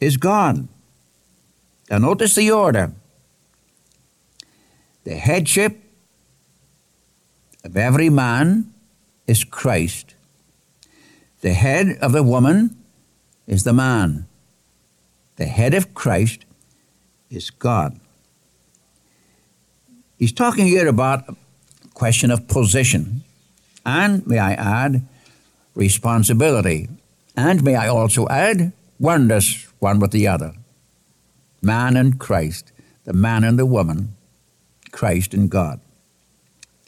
is 0.00 0.16
God. 0.16 0.68
Now 1.90 1.98
notice 1.98 2.36
the 2.36 2.52
order. 2.52 2.92
The 5.02 5.16
headship 5.16 5.82
of 7.64 7.76
every 7.76 8.10
man 8.10 8.72
is 9.26 9.42
Christ. 9.42 10.14
The 11.40 11.52
head 11.52 11.98
of 12.00 12.12
the 12.12 12.22
woman 12.22 12.76
is 13.48 13.64
the 13.64 13.72
man. 13.72 14.26
The 15.34 15.46
head 15.46 15.74
of 15.74 15.94
Christ 15.94 16.44
is 17.28 17.50
God. 17.50 17.98
He's 20.24 20.32
talking 20.32 20.66
here 20.66 20.88
about 20.88 21.28
a 21.28 21.36
question 21.92 22.30
of 22.30 22.48
position 22.48 23.24
and, 23.84 24.26
may 24.26 24.38
I 24.38 24.54
add, 24.54 25.06
responsibility. 25.74 26.88
And 27.36 27.62
may 27.62 27.76
I 27.76 27.88
also 27.88 28.26
add, 28.28 28.72
oneness 28.98 29.70
one 29.80 29.98
with 29.98 30.12
the 30.12 30.26
other. 30.26 30.54
Man 31.60 31.94
and 31.98 32.18
Christ, 32.18 32.72
the 33.04 33.12
man 33.12 33.44
and 33.44 33.58
the 33.58 33.66
woman, 33.66 34.14
Christ 34.92 35.34
and 35.34 35.50
God. 35.50 35.78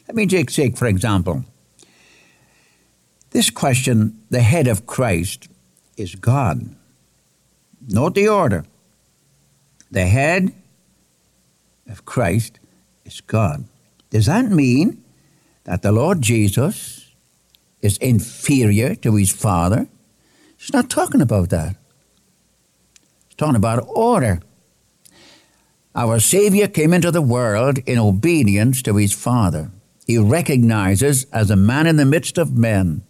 Let 0.07 0.15
me 0.15 0.25
take, 0.25 0.51
take, 0.51 0.75
for 0.75 0.87
example, 0.87 1.45
this 3.29 3.51
question 3.51 4.19
the 4.31 4.41
head 4.41 4.65
of 4.65 4.87
Christ 4.87 5.47
is 5.95 6.15
God. 6.15 6.75
Note 7.87 8.15
the 8.15 8.29
order. 8.29 8.65
The 9.91 10.07
head 10.07 10.55
of 11.87 12.03
Christ 12.03 12.59
is 13.07 13.21
God. 13.21 13.65
Does 14.09 14.27
that 14.27 14.51
mean 14.51 15.03
that 15.63 15.81
the 15.81 15.91
Lord 15.91 16.21
Jesus 16.21 17.11
is 17.81 17.97
inferior 17.97 18.95
to 18.95 19.15
his 19.15 19.31
Father? 19.31 19.87
He's 20.57 20.73
not 20.73 20.89
talking 20.89 21.21
about 21.21 21.49
that. 21.49 21.75
He's 23.27 23.35
talking 23.37 23.55
about 23.55 23.85
order. 23.87 24.41
Our 25.95 26.19
Savior 26.19 26.67
came 26.67 26.93
into 26.93 27.09
the 27.09 27.21
world 27.21 27.79
in 27.85 27.97
obedience 27.97 28.81
to 28.83 28.97
his 28.97 29.13
Father 29.13 29.71
he 30.07 30.17
recognizes 30.17 31.25
as 31.33 31.51
a 31.51 31.57
man 31.57 31.85
in 31.85 31.97
the 31.97 32.05
midst 32.05 32.37
of 32.37 32.55
men. 32.55 33.03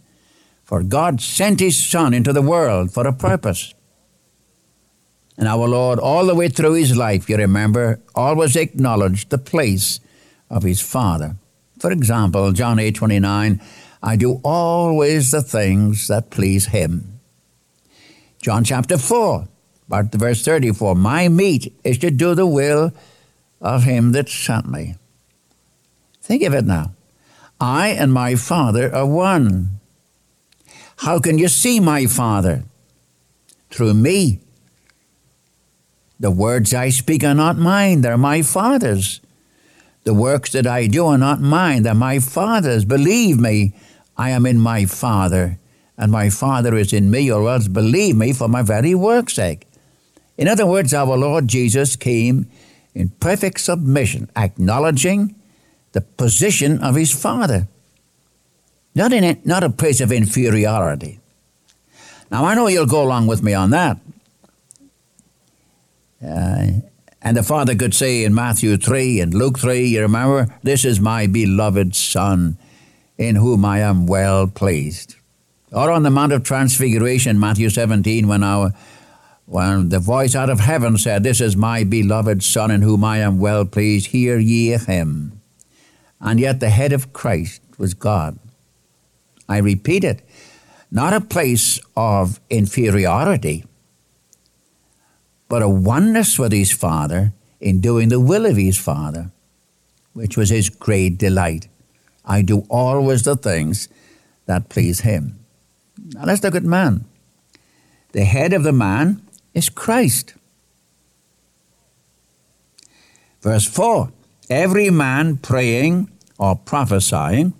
For 0.64 0.82
God 0.82 1.20
sent 1.20 1.60
his 1.60 1.82
Son 1.82 2.12
into 2.12 2.32
the 2.32 2.42
world 2.42 2.92
for 2.92 3.06
a 3.06 3.12
purpose. 3.12 3.72
And 5.38 5.46
our 5.46 5.68
Lord, 5.68 6.00
all 6.00 6.26
the 6.26 6.34
way 6.34 6.48
through 6.48 6.74
his 6.74 6.96
life, 6.96 7.30
you 7.30 7.36
remember, 7.36 8.00
always 8.12 8.56
acknowledged 8.56 9.30
the 9.30 9.38
place 9.38 10.00
of 10.50 10.64
his 10.64 10.80
Father. 10.80 11.36
For 11.78 11.92
example, 11.92 12.50
John 12.50 12.80
8 12.80 12.96
29, 12.96 13.60
I 14.02 14.16
do 14.16 14.40
always 14.42 15.30
the 15.30 15.42
things 15.42 16.08
that 16.08 16.30
please 16.30 16.66
him. 16.66 17.20
John 18.42 18.64
chapter 18.64 18.98
4, 18.98 19.46
about 19.86 20.10
the 20.10 20.18
verse 20.18 20.44
34, 20.44 20.96
my 20.96 21.28
meat 21.28 21.72
is 21.84 21.98
to 21.98 22.10
do 22.10 22.34
the 22.34 22.46
will 22.46 22.92
of 23.60 23.84
him 23.84 24.12
that 24.12 24.28
sent 24.28 24.68
me. 24.68 24.96
Think 26.20 26.42
of 26.42 26.52
it 26.52 26.64
now. 26.64 26.92
I 27.60 27.88
and 27.88 28.12
my 28.12 28.34
Father 28.34 28.94
are 28.94 29.06
one. 29.06 29.80
How 30.98 31.20
can 31.20 31.38
you 31.38 31.48
see 31.48 31.78
my 31.78 32.06
Father? 32.06 32.64
Through 33.70 33.94
me. 33.94 34.40
The 36.20 36.30
words 36.30 36.74
I 36.74 36.88
speak 36.90 37.22
are 37.22 37.34
not 37.34 37.56
mine, 37.56 38.00
they're 38.00 38.18
my 38.18 38.42
Father's. 38.42 39.20
The 40.04 40.14
works 40.14 40.52
that 40.52 40.66
I 40.66 40.86
do 40.86 41.06
are 41.06 41.18
not 41.18 41.40
mine, 41.40 41.82
they're 41.82 41.94
my 41.94 42.18
Father's. 42.18 42.84
Believe 42.84 43.38
me, 43.38 43.74
I 44.16 44.30
am 44.30 44.46
in 44.46 44.58
my 44.58 44.84
Father, 44.84 45.58
and 45.96 46.10
my 46.10 46.30
Father 46.30 46.74
is 46.76 46.92
in 46.92 47.10
me, 47.10 47.30
or 47.30 47.48
else 47.48 47.68
believe 47.68 48.16
me 48.16 48.32
for 48.32 48.48
my 48.48 48.62
very 48.62 48.94
work's 48.94 49.34
sake. 49.34 49.68
In 50.36 50.48
other 50.48 50.66
words, 50.66 50.92
our 50.94 51.16
Lord 51.16 51.46
Jesus 51.46 51.94
came 51.94 52.50
in 52.94 53.10
perfect 53.20 53.60
submission, 53.60 54.28
acknowledging 54.36 55.36
the 55.92 56.00
position 56.00 56.82
of 56.82 56.96
his 56.96 57.12
father, 57.12 57.68
not, 58.94 59.12
in 59.12 59.24
a, 59.24 59.38
not 59.44 59.62
a 59.62 59.70
place 59.70 60.00
of 60.00 60.10
inferiority. 60.10 61.20
Now, 62.30 62.44
I 62.44 62.54
know 62.54 62.66
you'll 62.66 62.86
go 62.86 63.02
along 63.02 63.26
with 63.26 63.42
me 63.42 63.54
on 63.54 63.70
that. 63.70 63.98
Uh, 66.24 66.66
and 67.20 67.36
the 67.36 67.42
Father 67.42 67.74
could 67.74 67.94
say 67.94 68.24
in 68.24 68.34
Matthew 68.34 68.76
3 68.76 69.20
and 69.20 69.34
Luke 69.34 69.58
3, 69.58 69.86
you 69.86 70.02
remember, 70.02 70.48
This 70.62 70.84
is 70.84 71.00
my 71.00 71.26
beloved 71.26 71.94
Son, 71.94 72.58
in 73.16 73.36
whom 73.36 73.64
I 73.64 73.80
am 73.80 74.06
well 74.06 74.46
pleased. 74.46 75.16
Or 75.72 75.90
on 75.90 76.02
the 76.02 76.10
Mount 76.10 76.32
of 76.32 76.44
Transfiguration, 76.44 77.38
Matthew 77.38 77.70
17, 77.70 78.26
when, 78.26 78.42
our, 78.42 78.72
when 79.46 79.88
the 79.90 79.98
voice 79.98 80.34
out 80.34 80.48
of 80.48 80.60
heaven 80.60 80.96
said, 80.96 81.22
This 81.22 81.40
is 81.40 81.56
my 81.56 81.84
beloved 81.84 82.42
Son, 82.42 82.70
in 82.70 82.82
whom 82.82 83.04
I 83.04 83.18
am 83.18 83.38
well 83.38 83.64
pleased, 83.64 84.08
hear 84.08 84.38
ye 84.38 84.76
him 84.78 85.38
and 86.20 86.40
yet 86.40 86.60
the 86.60 86.70
head 86.70 86.92
of 86.92 87.12
Christ 87.12 87.62
was 87.76 87.94
God. 87.94 88.38
I 89.48 89.58
repeat 89.58 90.04
it, 90.04 90.22
not 90.90 91.12
a 91.12 91.20
place 91.20 91.80
of 91.96 92.40
inferiority, 92.50 93.64
but 95.48 95.62
a 95.62 95.68
oneness 95.68 96.38
with 96.38 96.52
his 96.52 96.72
Father 96.72 97.32
in 97.60 97.80
doing 97.80 98.08
the 98.08 98.20
will 98.20 98.46
of 98.46 98.56
his 98.56 98.76
Father, 98.76 99.30
which 100.12 100.36
was 100.36 100.50
his 100.50 100.68
great 100.68 101.18
delight. 101.18 101.68
I 102.24 102.42
do 102.42 102.66
always 102.68 103.22
the 103.22 103.36
things 103.36 103.88
that 104.46 104.68
please 104.68 105.00
him. 105.00 105.38
Now 106.14 106.24
let's 106.24 106.42
look 106.42 106.54
at 106.54 106.64
man. 106.64 107.04
The 108.12 108.24
head 108.24 108.52
of 108.52 108.62
the 108.62 108.72
man 108.72 109.22
is 109.54 109.68
Christ. 109.68 110.34
Verse 113.42 113.66
4 113.66 114.12
Every 114.50 114.90
man 114.90 115.36
praying 115.36 116.10
or 116.38 116.56
prophesying, 116.56 117.52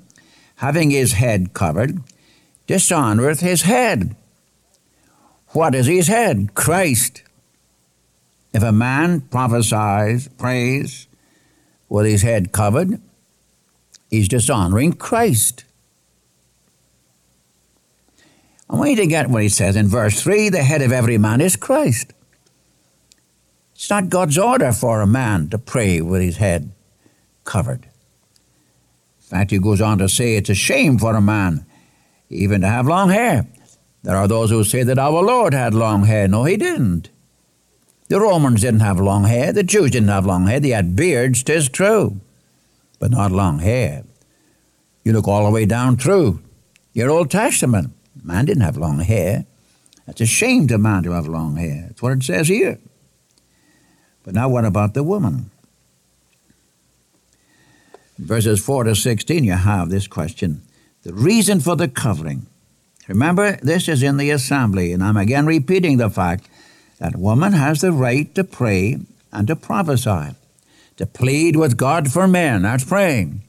having 0.56 0.90
his 0.90 1.12
head 1.12 1.52
covered, 1.52 2.00
dishonoreth 2.66 3.40
his 3.40 3.62
head. 3.62 4.16
What 5.48 5.74
is 5.74 5.86
his 5.86 6.08
head? 6.08 6.54
Christ. 6.54 7.22
If 8.58 8.64
a 8.64 8.72
man 8.72 9.20
prophesies, 9.20 10.26
prays 10.36 11.06
with 11.88 12.06
his 12.06 12.22
head 12.22 12.50
covered, 12.50 13.00
he's 14.10 14.26
dishonoring 14.26 14.94
Christ. 14.94 15.62
I 18.68 18.74
want 18.74 18.90
you 18.90 18.96
to 18.96 19.06
get 19.06 19.30
what 19.30 19.44
he 19.44 19.48
says 19.48 19.76
in 19.76 19.86
verse 19.86 20.20
3 20.20 20.48
the 20.48 20.64
head 20.64 20.82
of 20.82 20.90
every 20.90 21.18
man 21.18 21.40
is 21.40 21.54
Christ. 21.54 22.12
It's 23.76 23.88
not 23.90 24.08
God's 24.08 24.36
order 24.36 24.72
for 24.72 25.02
a 25.02 25.06
man 25.06 25.48
to 25.50 25.58
pray 25.58 26.00
with 26.00 26.20
his 26.20 26.38
head 26.38 26.72
covered. 27.44 27.84
In 27.84 29.26
fact, 29.38 29.52
he 29.52 29.60
goes 29.60 29.80
on 29.80 29.98
to 29.98 30.08
say 30.08 30.34
it's 30.34 30.50
a 30.50 30.56
shame 30.56 30.98
for 30.98 31.14
a 31.14 31.20
man 31.20 31.64
even 32.28 32.62
to 32.62 32.66
have 32.66 32.88
long 32.88 33.10
hair. 33.10 33.46
There 34.02 34.16
are 34.16 34.26
those 34.26 34.50
who 34.50 34.64
say 34.64 34.82
that 34.82 34.98
our 34.98 35.22
Lord 35.22 35.54
had 35.54 35.74
long 35.74 36.06
hair. 36.06 36.26
No, 36.26 36.42
he 36.42 36.56
didn't. 36.56 37.10
The 38.08 38.20
Romans 38.20 38.62
didn't 38.62 38.80
have 38.80 38.98
long 38.98 39.24
hair. 39.24 39.52
The 39.52 39.62
Jews 39.62 39.90
didn't 39.90 40.08
have 40.08 40.26
long 40.26 40.46
hair. 40.46 40.60
They 40.60 40.70
had 40.70 40.96
beards, 40.96 41.42
tis 41.42 41.68
true, 41.68 42.20
but 42.98 43.10
not 43.10 43.30
long 43.30 43.58
hair. 43.58 44.04
You 45.04 45.12
look 45.12 45.28
all 45.28 45.44
the 45.44 45.50
way 45.50 45.66
down 45.66 45.96
through 45.96 46.40
your 46.92 47.10
Old 47.10 47.30
Testament. 47.30 47.92
Man 48.22 48.46
didn't 48.46 48.62
have 48.62 48.76
long 48.76 49.00
hair. 49.00 49.44
It's 50.06 50.20
a 50.22 50.26
shame 50.26 50.66
to 50.68 50.78
man 50.78 51.02
to 51.02 51.12
have 51.12 51.28
long 51.28 51.56
hair. 51.56 51.86
That's 51.88 52.02
what 52.02 52.12
it 52.12 52.22
says 52.22 52.48
here. 52.48 52.78
But 54.24 54.34
now, 54.34 54.48
what 54.48 54.64
about 54.64 54.94
the 54.94 55.02
woman? 55.02 55.50
verses 58.18 58.60
4 58.60 58.84
to 58.84 58.94
16, 58.94 59.44
you 59.44 59.52
have 59.52 59.88
this 59.88 60.06
question 60.06 60.62
the 61.04 61.14
reason 61.14 61.60
for 61.60 61.76
the 61.76 61.88
covering. 61.88 62.46
Remember, 63.06 63.56
this 63.62 63.88
is 63.88 64.02
in 64.02 64.18
the 64.18 64.30
assembly, 64.30 64.92
and 64.92 65.02
I'm 65.02 65.16
again 65.16 65.46
repeating 65.46 65.96
the 65.96 66.10
fact 66.10 66.48
that 66.98 67.16
woman 67.16 67.52
has 67.52 67.80
the 67.80 67.92
right 67.92 68.34
to 68.34 68.44
pray 68.44 68.98
and 69.32 69.46
to 69.48 69.56
prophesy, 69.56 70.34
to 70.96 71.06
plead 71.06 71.56
with 71.56 71.76
God 71.76 72.12
for 72.12 72.26
men, 72.26 72.62
that's 72.62 72.84
praying, 72.84 73.42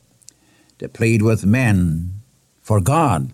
to 0.77 0.87
plead 0.87 1.21
with 1.21 1.45
men 1.45 2.21
for 2.61 2.79
God, 2.79 3.31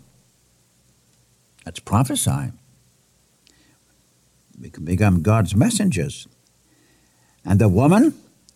that's 1.64 1.80
prophesying. 1.80 2.54
We 4.60 4.70
can 4.70 4.86
become 4.86 5.22
God's 5.22 5.56
messengers. 5.56 6.28
And 7.44 7.60
the 7.60 7.68
woman 7.68 8.14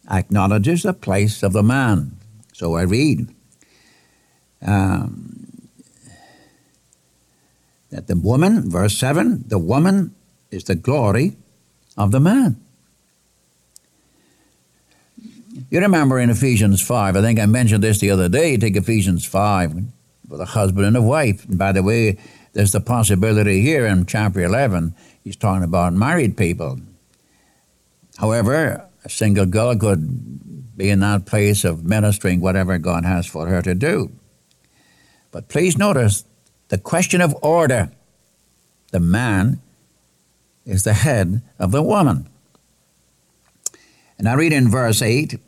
acknowledges 0.10 0.84
the 0.84 0.94
place 0.94 1.44
of 1.44 1.54
the 1.54 1.64
man. 1.64 2.18
So 2.54 2.76
I 2.76 2.84
read 2.84 3.28
um, 4.62 5.70
that 7.90 8.08
the 8.08 8.16
woman, 8.16 8.70
verse 8.70 8.98
7, 8.98 9.44
the 9.48 9.60
woman 9.60 10.16
is 10.52 10.64
the 10.64 10.76
glory 10.76 11.36
of 12.00 12.12
the 12.12 12.20
man. 12.20 12.56
You 15.70 15.82
remember 15.82 16.18
in 16.18 16.30
Ephesians 16.30 16.82
5, 16.82 17.18
I 17.18 17.22
think 17.22 17.40
I 17.40 17.46
mentioned 17.46 17.84
this 17.84 18.00
the 18.00 18.10
other 18.10 18.30
day, 18.30 18.58
take 18.58 18.78
Ephesians 18.78 19.26
5 19.26 19.76
with 20.30 20.40
a 20.40 20.46
husband 20.46 20.86
and 20.86 20.96
a 20.96 21.02
wife. 21.02 21.46
And 21.46 21.60
by 21.60 21.74
the 21.74 21.84
way, 21.84 22.18
there's 22.54 22.72
the 22.72 22.80
possibility 22.80 23.62
here 23.62 23.86
in 23.86 24.06
chapter 24.06 24.42
11, 24.42 24.96
he's 25.24 25.36
talking 25.36 25.64
about 25.64 25.94
married 25.94 26.38
people. 26.38 26.80
However, 28.18 28.88
a 29.04 29.10
single 29.10 29.46
girl 29.46 29.76
could 29.76 30.78
be 30.78 30.90
in 30.90 31.02
that 31.02 31.26
place 31.26 31.66
of 31.66 31.84
ministering 31.84 32.40
whatever 32.40 32.78
God 32.78 33.04
has 33.04 33.28
for 33.28 33.48
her 33.48 33.62
to 33.62 33.76
do. 33.76 34.12
But 35.32 35.50
please 35.50 35.78
notice 35.78 36.24
the 36.70 36.78
question 36.78 37.20
of 37.20 37.36
order. 37.44 37.92
The 38.92 39.00
man 39.00 39.62
is 40.70 40.84
the 40.84 40.94
head 40.94 41.42
of 41.58 41.72
the 41.72 41.82
woman. 41.82 42.30
And 44.18 44.30
I 44.30 44.34
read 44.34 44.54
in 44.54 44.70
verse 44.70 45.02
8, 45.02 45.40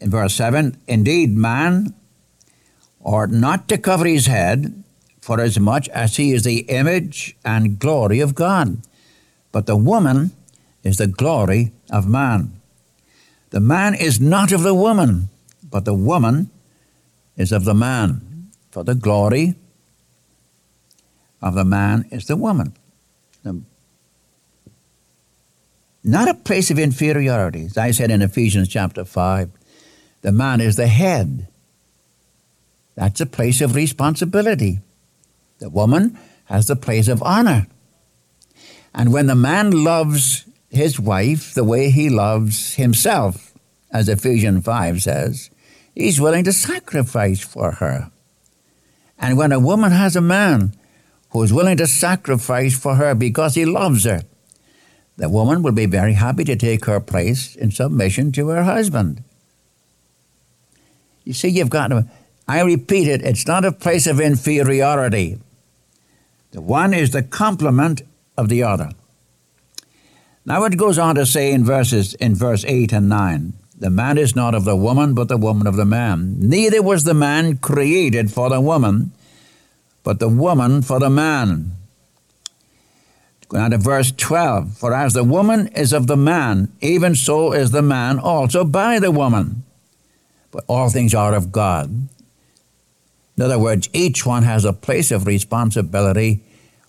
in 0.00 0.10
verse 0.10 0.34
7 0.34 0.76
Indeed, 0.86 1.36
man 1.36 1.94
ought 3.00 3.30
not 3.30 3.68
to 3.68 3.78
cover 3.78 4.04
his 4.04 4.26
head, 4.26 4.84
for 5.20 5.40
as 5.40 5.58
much 5.58 5.88
as 5.90 6.16
he 6.16 6.32
is 6.32 6.44
the 6.44 6.60
image 6.68 7.36
and 7.44 7.78
glory 7.78 8.20
of 8.20 8.34
God. 8.34 8.82
But 9.52 9.66
the 9.66 9.76
woman 9.76 10.32
is 10.82 10.98
the 10.98 11.06
glory 11.06 11.72
of 11.90 12.08
man. 12.08 12.60
The 13.50 13.60
man 13.60 13.94
is 13.94 14.20
not 14.20 14.52
of 14.52 14.62
the 14.62 14.74
woman, 14.74 15.28
but 15.68 15.84
the 15.84 15.94
woman 15.94 16.50
is 17.36 17.52
of 17.52 17.64
the 17.64 17.74
man. 17.74 18.50
For 18.70 18.84
the 18.84 18.94
glory 18.94 19.56
of 21.42 21.54
the 21.54 21.64
man 21.64 22.06
is 22.10 22.26
the 22.26 22.36
woman. 22.36 22.74
The, 23.42 23.62
not 26.02 26.28
a 26.28 26.34
place 26.34 26.70
of 26.70 26.78
inferiority. 26.78 27.66
As 27.66 27.76
I 27.76 27.90
said 27.90 28.10
in 28.10 28.22
Ephesians 28.22 28.68
chapter 28.68 29.04
5, 29.04 29.50
the 30.22 30.32
man 30.32 30.60
is 30.60 30.76
the 30.76 30.86
head. 30.86 31.48
That's 32.94 33.20
a 33.20 33.26
place 33.26 33.60
of 33.60 33.74
responsibility. 33.74 34.80
The 35.58 35.70
woman 35.70 36.18
has 36.46 36.66
the 36.66 36.76
place 36.76 37.08
of 37.08 37.22
honor. 37.22 37.66
And 38.94 39.12
when 39.12 39.26
the 39.26 39.34
man 39.34 39.70
loves 39.70 40.44
his 40.70 41.00
wife 41.00 41.52
the 41.54 41.64
way 41.64 41.90
he 41.90 42.08
loves 42.08 42.74
himself, 42.74 43.50
as 43.92 44.08
Ephesians 44.08 44.64
5 44.64 45.02
says. 45.02 45.50
He's 45.94 46.20
willing 46.20 46.44
to 46.44 46.52
sacrifice 46.52 47.40
for 47.40 47.72
her. 47.72 48.10
And 49.18 49.36
when 49.36 49.52
a 49.52 49.60
woman 49.60 49.90
has 49.90 50.16
a 50.16 50.20
man 50.20 50.74
who 51.30 51.42
is 51.42 51.52
willing 51.52 51.76
to 51.78 51.86
sacrifice 51.86 52.78
for 52.78 52.94
her 52.94 53.14
because 53.14 53.54
he 53.54 53.64
loves 53.64 54.04
her, 54.04 54.22
the 55.20 55.28
woman 55.28 55.62
will 55.62 55.72
be 55.72 55.84
very 55.84 56.14
happy 56.14 56.44
to 56.44 56.56
take 56.56 56.86
her 56.86 56.98
place 56.98 57.54
in 57.54 57.70
submission 57.70 58.32
to 58.32 58.48
her 58.48 58.62
husband. 58.62 59.22
You 61.24 61.34
see, 61.34 61.48
you've 61.48 61.68
got 61.68 61.88
to, 61.88 62.08
I 62.48 62.62
repeat 62.62 63.06
it, 63.06 63.20
it's 63.20 63.46
not 63.46 63.66
a 63.66 63.70
place 63.70 64.06
of 64.06 64.18
inferiority. 64.18 65.38
The 66.52 66.62
one 66.62 66.94
is 66.94 67.10
the 67.10 67.22
complement 67.22 68.00
of 68.38 68.48
the 68.48 68.62
other. 68.62 68.92
Now 70.46 70.64
it 70.64 70.78
goes 70.78 70.96
on 70.96 71.16
to 71.16 71.26
say 71.26 71.52
in 71.52 71.66
verses 71.66 72.14
in 72.14 72.34
verse 72.34 72.64
8 72.64 72.90
and 72.94 73.10
9, 73.10 73.52
the 73.78 73.90
man 73.90 74.16
is 74.16 74.34
not 74.34 74.54
of 74.54 74.64
the 74.64 74.74
woman, 74.74 75.12
but 75.12 75.28
the 75.28 75.36
woman 75.36 75.66
of 75.66 75.76
the 75.76 75.84
man. 75.84 76.36
Neither 76.38 76.82
was 76.82 77.04
the 77.04 77.12
man 77.12 77.58
created 77.58 78.32
for 78.32 78.48
the 78.48 78.60
woman, 78.60 79.12
but 80.02 80.18
the 80.18 80.30
woman 80.30 80.80
for 80.80 80.98
the 80.98 81.10
man. 81.10 81.72
To 83.50 83.78
verse 83.78 84.12
12. 84.12 84.78
For 84.78 84.94
as 84.94 85.12
the 85.12 85.24
woman 85.24 85.68
is 85.68 85.92
of 85.92 86.06
the 86.06 86.16
man, 86.16 86.72
even 86.80 87.16
so 87.16 87.52
is 87.52 87.72
the 87.72 87.82
man 87.82 88.18
also 88.18 88.64
by 88.64 89.00
the 89.00 89.10
woman. 89.10 89.64
But 90.52 90.64
all 90.68 90.88
things 90.88 91.14
are 91.14 91.34
of 91.34 91.50
God. 91.50 92.08
In 93.36 93.42
other 93.42 93.58
words, 93.58 93.88
each 93.92 94.24
one 94.24 94.44
has 94.44 94.64
a 94.64 94.72
place 94.72 95.10
of 95.10 95.26
responsibility 95.26 96.42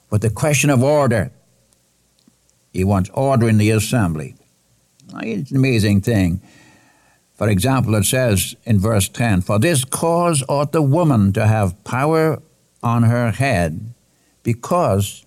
with 0.09 0.21
the 0.21 0.29
question 0.29 0.69
of 0.69 0.83
order. 0.83 1.31
He 2.73 2.83
wants 2.83 3.09
order 3.13 3.49
in 3.49 3.57
the 3.57 3.71
assembly. 3.71 4.35
It's 5.21 5.51
an 5.51 5.57
amazing 5.57 6.01
thing. 6.01 6.41
For 7.35 7.49
example, 7.49 7.95
it 7.95 8.03
says 8.03 8.55
in 8.65 8.79
verse 8.79 9.09
10 9.09 9.41
For 9.41 9.57
this 9.57 9.83
cause 9.83 10.43
ought 10.47 10.73
the 10.73 10.81
woman 10.81 11.33
to 11.33 11.47
have 11.47 11.83
power 11.83 12.41
on 12.83 13.03
her 13.03 13.31
head 13.31 13.93
because 14.43 15.25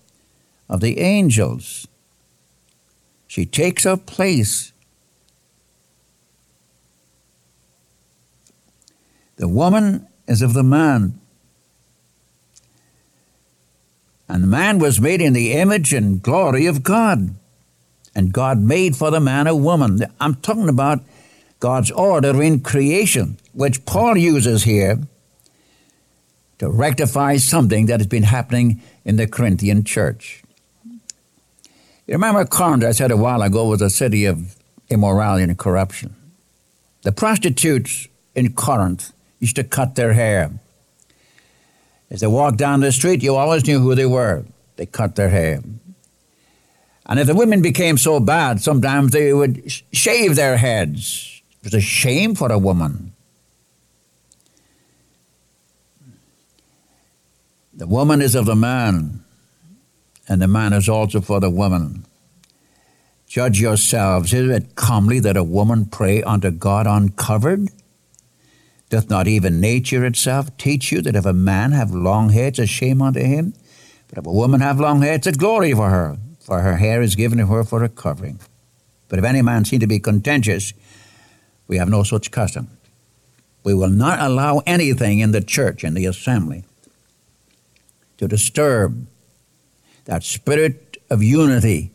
of 0.69 0.81
the 0.81 0.99
angels. 0.99 1.87
She 3.27 3.45
takes 3.45 3.83
her 3.83 3.97
place. 3.97 4.71
The 9.37 9.47
woman 9.47 10.07
is 10.27 10.41
of 10.41 10.53
the 10.53 10.63
man. 10.63 11.19
And 14.27 14.43
the 14.43 14.47
man 14.47 14.79
was 14.79 14.99
made 14.99 15.21
in 15.21 15.33
the 15.33 15.53
image 15.53 15.93
and 15.93 16.21
glory 16.21 16.65
of 16.65 16.81
God. 16.81 17.35
And 18.15 18.31
God 18.31 18.59
made 18.59 18.95
for 18.95 19.11
the 19.11 19.19
man 19.19 19.45
a 19.45 19.55
woman. 19.55 20.01
I'm 20.19 20.35
talking 20.35 20.69
about 20.69 21.03
God's 21.59 21.91
order 21.91 22.41
in 22.41 22.61
creation, 22.61 23.37
which 23.53 23.85
Paul 23.85 24.17
uses 24.17 24.63
here 24.63 24.99
to 26.59 26.69
rectify 26.69 27.35
something 27.37 27.87
that 27.87 27.99
has 27.99 28.07
been 28.07 28.23
happening 28.23 28.81
in 29.03 29.17
the 29.17 29.27
Corinthian 29.27 29.83
church. 29.83 30.44
You 32.07 32.13
remember 32.13 32.45
Corinth, 32.45 32.83
I 32.83 32.91
said 32.91 33.09
a 33.09 33.17
while 33.17 33.41
ago, 33.41 33.67
was 33.67 33.81
a 33.81 33.89
city 33.89 34.25
of 34.25 34.55
immorality 34.89 35.43
and 35.43 35.57
corruption. 35.57 36.15
The 37.01 37.11
prostitutes 37.11 38.07
in 38.35 38.53
Corinth 38.53 39.11
used 39.39 39.55
to 39.55 39.63
cut 39.63 39.95
their 39.95 40.13
hair. 40.13 40.51
As 42.11 42.19
they 42.21 42.27
walked 42.27 42.57
down 42.57 42.81
the 42.81 42.91
street, 42.91 43.23
you 43.23 43.35
always 43.35 43.65
knew 43.65 43.79
who 43.79 43.95
they 43.95 44.05
were. 44.05 44.45
They 44.75 44.85
cut 44.85 45.15
their 45.15 45.29
hair. 45.29 45.61
And 47.07 47.19
if 47.19 47.25
the 47.25 47.35
women 47.35 47.63
became 47.63 47.97
so 47.97 48.19
bad, 48.19 48.61
sometimes 48.61 49.11
they 49.11 49.33
would 49.33 49.71
shave 49.91 50.35
their 50.35 50.57
heads. 50.57 51.41
It 51.61 51.65
was 51.65 51.73
a 51.73 51.81
shame 51.81 52.35
for 52.35 52.51
a 52.51 52.59
woman. 52.59 53.13
The 57.73 57.87
woman 57.87 58.21
is 58.21 58.35
of 58.35 58.45
the 58.45 58.55
man, 58.55 59.24
and 60.27 60.41
the 60.41 60.47
man 60.47 60.73
is 60.73 60.89
also 60.89 61.21
for 61.21 61.39
the 61.39 61.49
woman. 61.49 62.05
Judge 63.27 63.59
yourselves. 63.59 64.33
Is 64.33 64.49
it 64.49 64.75
comely 64.75 65.19
that 65.19 65.37
a 65.37 65.43
woman 65.43 65.85
pray 65.85 66.23
unto 66.23 66.51
God 66.51 66.87
uncovered? 66.87 67.69
Doth 68.89 69.09
not 69.09 69.27
even 69.27 69.59
nature 69.59 70.05
itself 70.05 70.55
teach 70.57 70.91
you 70.91 71.01
that 71.01 71.15
if 71.15 71.25
a 71.25 71.33
man 71.33 71.71
have 71.71 71.91
long 71.91 72.29
hair, 72.29 72.47
it's 72.47 72.59
a 72.59 72.67
shame 72.67 73.01
unto 73.01 73.19
him? 73.19 73.53
But 74.07 74.19
if 74.19 74.25
a 74.25 74.31
woman 74.31 74.61
have 74.61 74.79
long 74.79 75.01
hair, 75.01 75.15
it's 75.15 75.27
a 75.27 75.31
glory 75.31 75.73
for 75.73 75.89
her, 75.89 76.17
for 76.39 76.61
her 76.61 76.77
hair 76.77 77.01
is 77.01 77.15
given 77.15 77.39
to 77.39 77.47
her 77.47 77.63
for 77.63 77.83
a 77.83 77.89
covering. 77.89 78.39
But 79.07 79.19
if 79.19 79.25
any 79.25 79.41
man 79.41 79.65
seem 79.65 79.79
to 79.79 79.87
be 79.87 79.99
contentious, 79.99 80.73
we 81.67 81.77
have 81.77 81.89
no 81.89 82.03
such 82.03 82.31
custom. 82.31 82.69
We 83.63 83.73
will 83.73 83.89
not 83.89 84.19
allow 84.19 84.61
anything 84.67 85.19
in 85.19 85.31
the 85.31 85.41
church, 85.41 85.83
in 85.83 85.95
the 85.95 86.05
assembly, 86.05 86.63
to 88.17 88.27
disturb 88.27 89.07
that 90.05 90.23
spirit 90.23 90.97
of 91.09 91.21
unity 91.21 91.91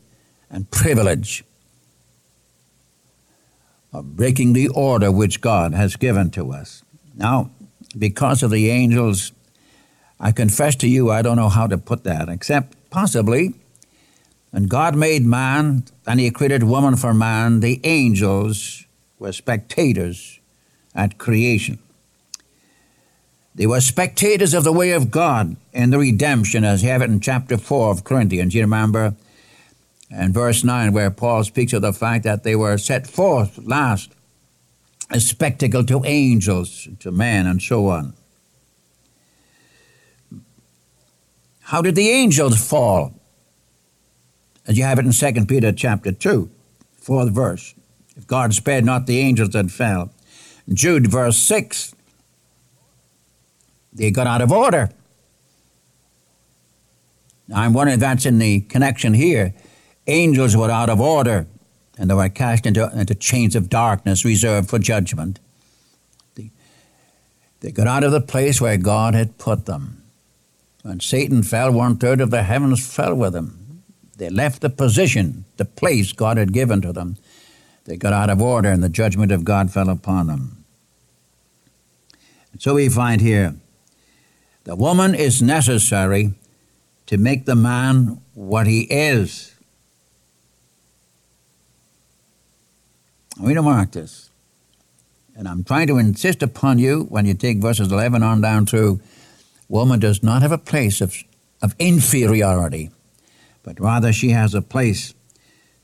and 0.51 0.71
privilege 0.71 1.45
of 3.93 4.17
breaking 4.17 4.53
the 4.53 4.69
order 4.69 5.11
which 5.11 5.41
God 5.41 5.75
has 5.75 5.97
given 5.97 6.31
to 6.33 6.53
us. 6.53 6.83
Now, 7.17 7.51
because 7.99 8.43
of 8.43 8.51
the 8.51 8.71
angels, 8.71 9.33
I 10.19 10.33
confess 10.33 10.77
to 10.77 10.89
you, 10.89 11.11
I 11.11 11.23
don't 11.23 11.37
know 11.37 11.49
how 11.49 11.67
to 11.67 11.79
put 11.79 12.05
that, 12.05 12.29
except 12.29 12.77
possibly 12.91 13.55
when 14.51 14.67
God 14.67 14.97
made 14.97 15.25
man 15.25 15.85
and 16.07 16.21
he 16.21 16.31
created 16.31 16.65
woman 16.65 16.97
for 16.97 17.15
man, 17.15 17.61
the 17.61 17.81
angels 17.85 18.85
were 19.19 19.33
spectators 19.33 20.41
at 20.95 21.19
creation. 21.19 21.79
They 23.61 23.67
were 23.67 23.83
spectators 23.83 24.55
of 24.55 24.65
the 24.65 24.73
way 24.73 24.93
of 24.93 25.11
God 25.11 25.55
in 25.75 25.91
the 25.91 25.99
redemption, 25.99 26.65
as 26.65 26.83
you 26.83 26.89
have 26.89 27.03
it 27.03 27.11
in 27.11 27.21
chapter 27.21 27.59
4 27.59 27.91
of 27.91 28.05
Corinthians. 28.05 28.55
You 28.55 28.63
remember 28.63 29.15
in 30.11 30.33
verse 30.33 30.65
9, 30.65 30.95
where 30.95 31.11
Paul 31.11 31.45
speaks 31.45 31.75
of 31.75 31.83
the 31.83 31.93
fact 31.93 32.25
that 32.25 32.43
they 32.43 32.57
were 32.57 32.79
set 32.79 33.07
forth 33.07 33.59
last 33.59 34.13
a 35.11 35.21
spectacle 35.21 35.85
to 35.85 36.03
angels, 36.07 36.89
to 37.01 37.13
men, 37.13 37.47
and 37.47 37.61
so 37.61 37.89
on. 37.89 38.15
How 41.65 41.83
did 41.83 41.97
the 41.97 42.09
angels 42.09 42.67
fall? 42.67 43.13
As 44.67 44.79
you 44.79 44.85
have 44.85 44.99
it 44.99 45.05
in 45.05 45.13
2 45.13 45.45
Peter 45.45 45.71
chapter 45.71 46.13
2, 46.13 46.49
fourth 46.97 47.31
verse. 47.31 47.75
If 48.17 48.27
God 48.27 48.55
spared 48.55 48.87
not 48.87 49.07
the 49.07 49.19
angels 49.19 49.51
that 49.51 49.71
fell. 49.71 50.15
Jude 50.73 51.09
verse 51.09 51.37
6, 51.37 51.95
they 53.93 54.11
got 54.11 54.27
out 54.27 54.41
of 54.41 54.53
order. 54.53 54.91
Now, 57.49 57.63
I'm 57.63 57.73
wondering 57.73 57.95
if 57.95 58.01
that's 58.01 58.27
in 58.27 58.39
the 58.39 58.61
connection 58.61 59.15
here. 59.15 59.55
Angels 60.07 60.57
were 60.57 60.71
out 60.71 60.89
of 60.89 61.01
order 61.01 61.47
and 61.99 62.09
they 62.09 62.15
were 62.15 62.29
cast 62.31 62.65
into, 62.65 62.91
into 62.99 63.15
chains 63.15 63.55
of 63.55 63.69
darkness 63.69 64.25
reserved 64.25 64.71
for 64.71 64.79
judgment. 64.79 65.39
They, 66.35 66.51
they 67.61 67.73
got 67.73 67.87
out 67.87 68.05
of 68.05 68.13
the 68.13 68.23
place 68.23 68.61
where 68.61 68.79
God 68.79 69.15
had 69.15 69.37
put 69.37 69.67
them. 69.67 70.03
When 70.83 71.01
Satan 71.01 71.43
fell, 71.43 71.71
one 71.73 71.99
third 71.99 72.23
of 72.23 72.31
the 72.31 72.43
heavens 72.43 72.87
fell 72.87 73.15
with 73.15 73.37
him. 73.37 73.83
They 74.17 74.31
left 74.31 74.63
the 74.63 74.71
position, 74.71 75.45
the 75.59 75.67
place 75.67 76.13
God 76.13 76.39
had 76.39 76.55
given 76.55 76.81
to 76.83 76.93
them. 76.93 77.19
They 77.85 77.97
got 77.97 78.13
out 78.13 78.31
of 78.31 78.41
order, 78.41 78.71
and 78.71 78.83
the 78.83 78.89
judgment 78.89 79.33
of 79.33 79.45
God 79.45 79.71
fell 79.71 79.91
upon 79.91 80.27
them. 80.27 80.65
And 82.53 82.63
so 82.63 82.75
we 82.75 82.89
find 82.89 83.21
here 83.21 83.57
the 84.65 84.77
woman 84.77 85.15
is 85.15 85.41
necessary 85.41 86.35
to 87.07 87.19
make 87.19 87.45
the 87.45 87.57
man 87.57 88.21
what 88.35 88.67
he 88.67 88.83
is. 88.83 89.55
We 93.41 93.55
don't 93.55 93.65
mark 93.65 93.93
this. 93.93 94.31
And 95.35 95.49
I'm 95.49 95.65
trying 95.65 95.87
to 95.87 95.99
insist 95.99 96.43
upon 96.43 96.79
you 96.79 97.05
when 97.05 97.25
you 97.25 97.35
take 97.35 97.59
verses 97.59 97.91
11 97.91 98.23
on 98.23 98.43
down 98.43 98.67
through, 98.67 99.01
woman 99.69 99.99
does 99.99 100.23
not 100.23 100.43
have 100.43 100.53
a 100.53 100.59
place 100.59 101.01
of, 101.01 101.17
of 101.63 101.75
inferiority, 101.79 102.91
but 103.63 103.81
rather 103.81 104.13
she 104.13 104.31
has 104.31 104.55
a 104.55 104.61
place 104.61 105.15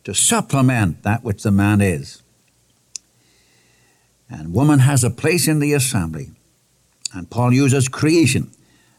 to 0.05 0.13
supplement 0.13 1.03
that 1.05 1.25
which 1.25 1.43
the 1.43 1.51
man 1.51 1.81
is. 1.81 2.23
And 4.29 4.53
woman 4.53 4.81
has 4.81 5.03
a 5.03 5.11
place 5.11 5.49
in 5.49 5.61
the 5.61 5.73
assembly. 5.73 6.33
And 7.15 7.31
Paul 7.31 7.53
uses 7.53 7.89
creation 7.89 8.51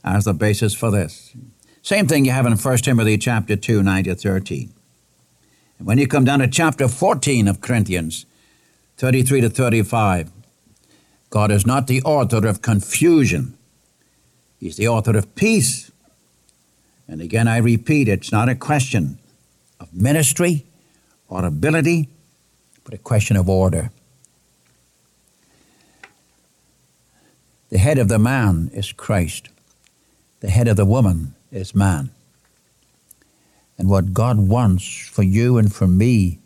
as 0.03 0.25
the 0.25 0.33
basis 0.33 0.73
for 0.73 0.91
this. 0.91 1.33
Same 1.81 2.07
thing 2.07 2.25
you 2.25 2.31
have 2.31 2.45
in 2.45 2.57
1 2.57 2.77
Timothy 2.79 3.17
chapter 3.17 3.55
2, 3.55 3.81
9 3.81 4.03
to 4.05 4.15
13. 4.15 4.73
And 5.77 5.87
when 5.87 5.97
you 5.97 6.07
come 6.07 6.25
down 6.25 6.39
to 6.39 6.47
chapter 6.47 6.87
14 6.87 7.47
of 7.47 7.61
Corinthians, 7.61 8.25
33 8.97 9.41
to 9.41 9.49
35, 9.49 10.31
God 11.29 11.51
is 11.51 11.65
not 11.65 11.87
the 11.87 12.01
author 12.01 12.47
of 12.47 12.61
confusion. 12.61 13.57
He's 14.59 14.77
the 14.77 14.87
author 14.87 15.15
of 15.15 15.33
peace. 15.35 15.91
And 17.07 17.21
again, 17.21 17.47
I 17.47 17.57
repeat, 17.57 18.07
it's 18.07 18.31
not 18.31 18.49
a 18.49 18.55
question 18.55 19.19
of 19.79 19.93
ministry 19.93 20.65
or 21.29 21.45
ability, 21.45 22.09
but 22.83 22.93
a 22.93 22.97
question 22.97 23.37
of 23.37 23.47
order. 23.47 23.91
The 27.69 27.77
head 27.77 27.97
of 27.97 28.07
the 28.07 28.19
man 28.19 28.71
is 28.73 28.91
Christ. 28.91 29.49
The 30.39 30.49
head 30.49 30.67
of 30.67 30.77
the 30.77 30.85
woman 30.85 31.35
is 31.51 31.73
man. 31.73 32.11
And 33.77 33.89
what 33.89 34.13
God 34.13 34.39
wants 34.39 35.07
for 35.07 35.23
you 35.23 35.57
and 35.57 35.73
for 35.73 35.87
me 35.87 36.39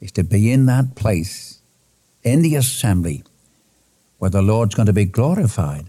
is 0.00 0.12
to 0.12 0.24
be 0.24 0.52
in 0.52 0.66
that 0.66 0.94
place, 0.94 1.60
in 2.22 2.42
the 2.42 2.54
assembly, 2.54 3.24
where 4.18 4.30
the 4.30 4.42
Lord's 4.42 4.74
going 4.74 4.86
to 4.86 4.92
be 4.92 5.04
glorified. 5.04 5.86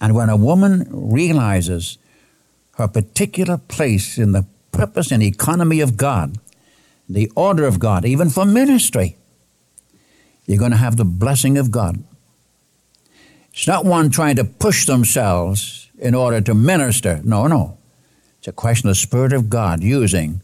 And 0.00 0.14
when 0.14 0.28
a 0.28 0.36
woman 0.36 0.86
realizes 0.90 1.98
her 2.76 2.88
particular 2.88 3.58
place 3.58 4.18
in 4.18 4.32
the 4.32 4.46
purpose 4.72 5.10
and 5.12 5.22
economy 5.22 5.80
of 5.80 5.96
God, 5.96 6.38
the 7.08 7.30
order 7.36 7.66
of 7.66 7.78
God, 7.78 8.04
even 8.04 8.30
for 8.30 8.44
ministry, 8.44 9.16
you're 10.46 10.58
going 10.58 10.72
to 10.72 10.76
have 10.76 10.96
the 10.96 11.04
blessing 11.04 11.56
of 11.56 11.70
God. 11.70 12.02
It's 13.52 13.66
not 13.66 13.84
one 13.84 14.10
trying 14.10 14.36
to 14.36 14.44
push 14.44 14.86
themselves 14.86 15.83
in 15.98 16.14
order 16.14 16.40
to 16.40 16.54
minister. 16.54 17.20
No, 17.24 17.46
no. 17.46 17.78
It's 18.38 18.48
a 18.48 18.52
question 18.52 18.88
of 18.88 18.96
the 18.96 19.00
Spirit 19.00 19.32
of 19.32 19.48
God 19.48 19.82
using. 19.82 20.40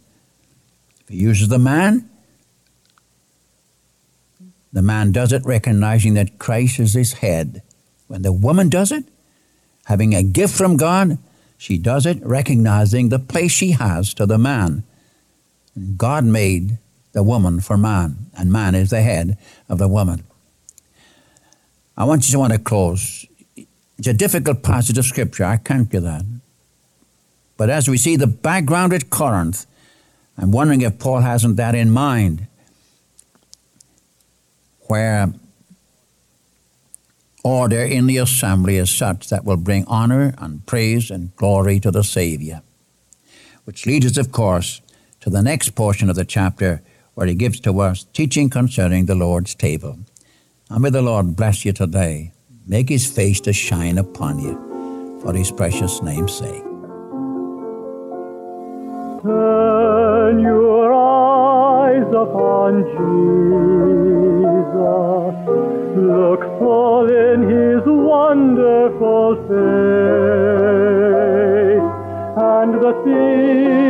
If 1.00 1.08
He 1.08 1.16
uses 1.16 1.48
the 1.48 1.58
man, 1.58 2.08
the 4.72 4.82
man 4.82 5.12
does 5.12 5.32
it 5.32 5.44
recognizing 5.44 6.14
that 6.14 6.38
Christ 6.38 6.78
is 6.78 6.94
his 6.94 7.14
head. 7.14 7.62
When 8.06 8.22
the 8.22 8.32
woman 8.32 8.68
does 8.68 8.92
it, 8.92 9.04
having 9.86 10.14
a 10.14 10.22
gift 10.22 10.56
from 10.56 10.76
God, 10.76 11.18
she 11.58 11.76
does 11.76 12.06
it 12.06 12.24
recognizing 12.24 13.08
the 13.08 13.18
place 13.18 13.52
she 13.52 13.72
has 13.72 14.14
to 14.14 14.26
the 14.26 14.38
man. 14.38 14.84
God 15.96 16.24
made 16.24 16.78
the 17.12 17.22
woman 17.22 17.60
for 17.60 17.76
man, 17.76 18.30
and 18.36 18.52
man 18.52 18.74
is 18.74 18.90
the 18.90 19.02
head 19.02 19.36
of 19.68 19.78
the 19.78 19.88
woman. 19.88 20.24
I 21.96 22.04
want 22.04 22.28
you 22.28 22.32
to 22.32 22.38
want 22.38 22.52
to 22.52 22.58
close. 22.58 23.26
It's 24.00 24.08
a 24.08 24.14
difficult 24.14 24.62
passage 24.62 24.96
of 24.96 25.04
Scripture, 25.04 25.44
I 25.44 25.58
can't 25.58 25.90
do 25.90 26.00
that. 26.00 26.24
But 27.58 27.68
as 27.68 27.86
we 27.86 27.98
see 27.98 28.16
the 28.16 28.26
background 28.26 28.94
at 28.94 29.10
Corinth, 29.10 29.66
I'm 30.38 30.52
wondering 30.52 30.80
if 30.80 30.98
Paul 30.98 31.20
hasn't 31.20 31.58
that 31.58 31.74
in 31.74 31.90
mind, 31.90 32.46
where 34.88 35.34
order 37.44 37.82
in 37.82 38.06
the 38.06 38.16
assembly 38.16 38.78
is 38.78 38.88
such 38.88 39.28
that 39.28 39.44
will 39.44 39.58
bring 39.58 39.84
honor 39.84 40.32
and 40.38 40.64
praise 40.64 41.10
and 41.10 41.36
glory 41.36 41.78
to 41.80 41.90
the 41.90 42.02
Savior. 42.02 42.62
Which 43.64 43.84
leads 43.84 44.06
us, 44.06 44.16
of 44.16 44.32
course, 44.32 44.80
to 45.20 45.28
the 45.28 45.42
next 45.42 45.74
portion 45.74 46.08
of 46.08 46.16
the 46.16 46.24
chapter 46.24 46.80
where 47.12 47.26
he 47.26 47.34
gives 47.34 47.60
to 47.60 47.78
us 47.80 48.04
teaching 48.14 48.48
concerning 48.48 49.04
the 49.04 49.14
Lord's 49.14 49.54
table. 49.54 49.98
And 50.70 50.80
may 50.80 50.88
the 50.88 51.02
Lord 51.02 51.36
bless 51.36 51.66
you 51.66 51.74
today, 51.74 52.32
make 52.70 52.88
his 52.88 53.04
face 53.04 53.40
to 53.40 53.52
shine 53.52 53.98
upon 53.98 54.38
you, 54.38 54.54
for 55.20 55.34
his 55.34 55.50
precious 55.50 56.00
name's 56.02 56.32
sake. 56.32 56.62
Turn 59.22 60.38
your 60.38 60.92
eyes 60.94 62.06
upon 62.24 62.84
Jesus. 62.94 63.90
Look 65.96 66.42
full 66.60 67.10
in 67.10 67.42
his 67.42 67.82
wonderful 67.84 69.34
face, 69.48 69.58
and 72.38 72.74
the 72.84 72.92
things 73.04 73.89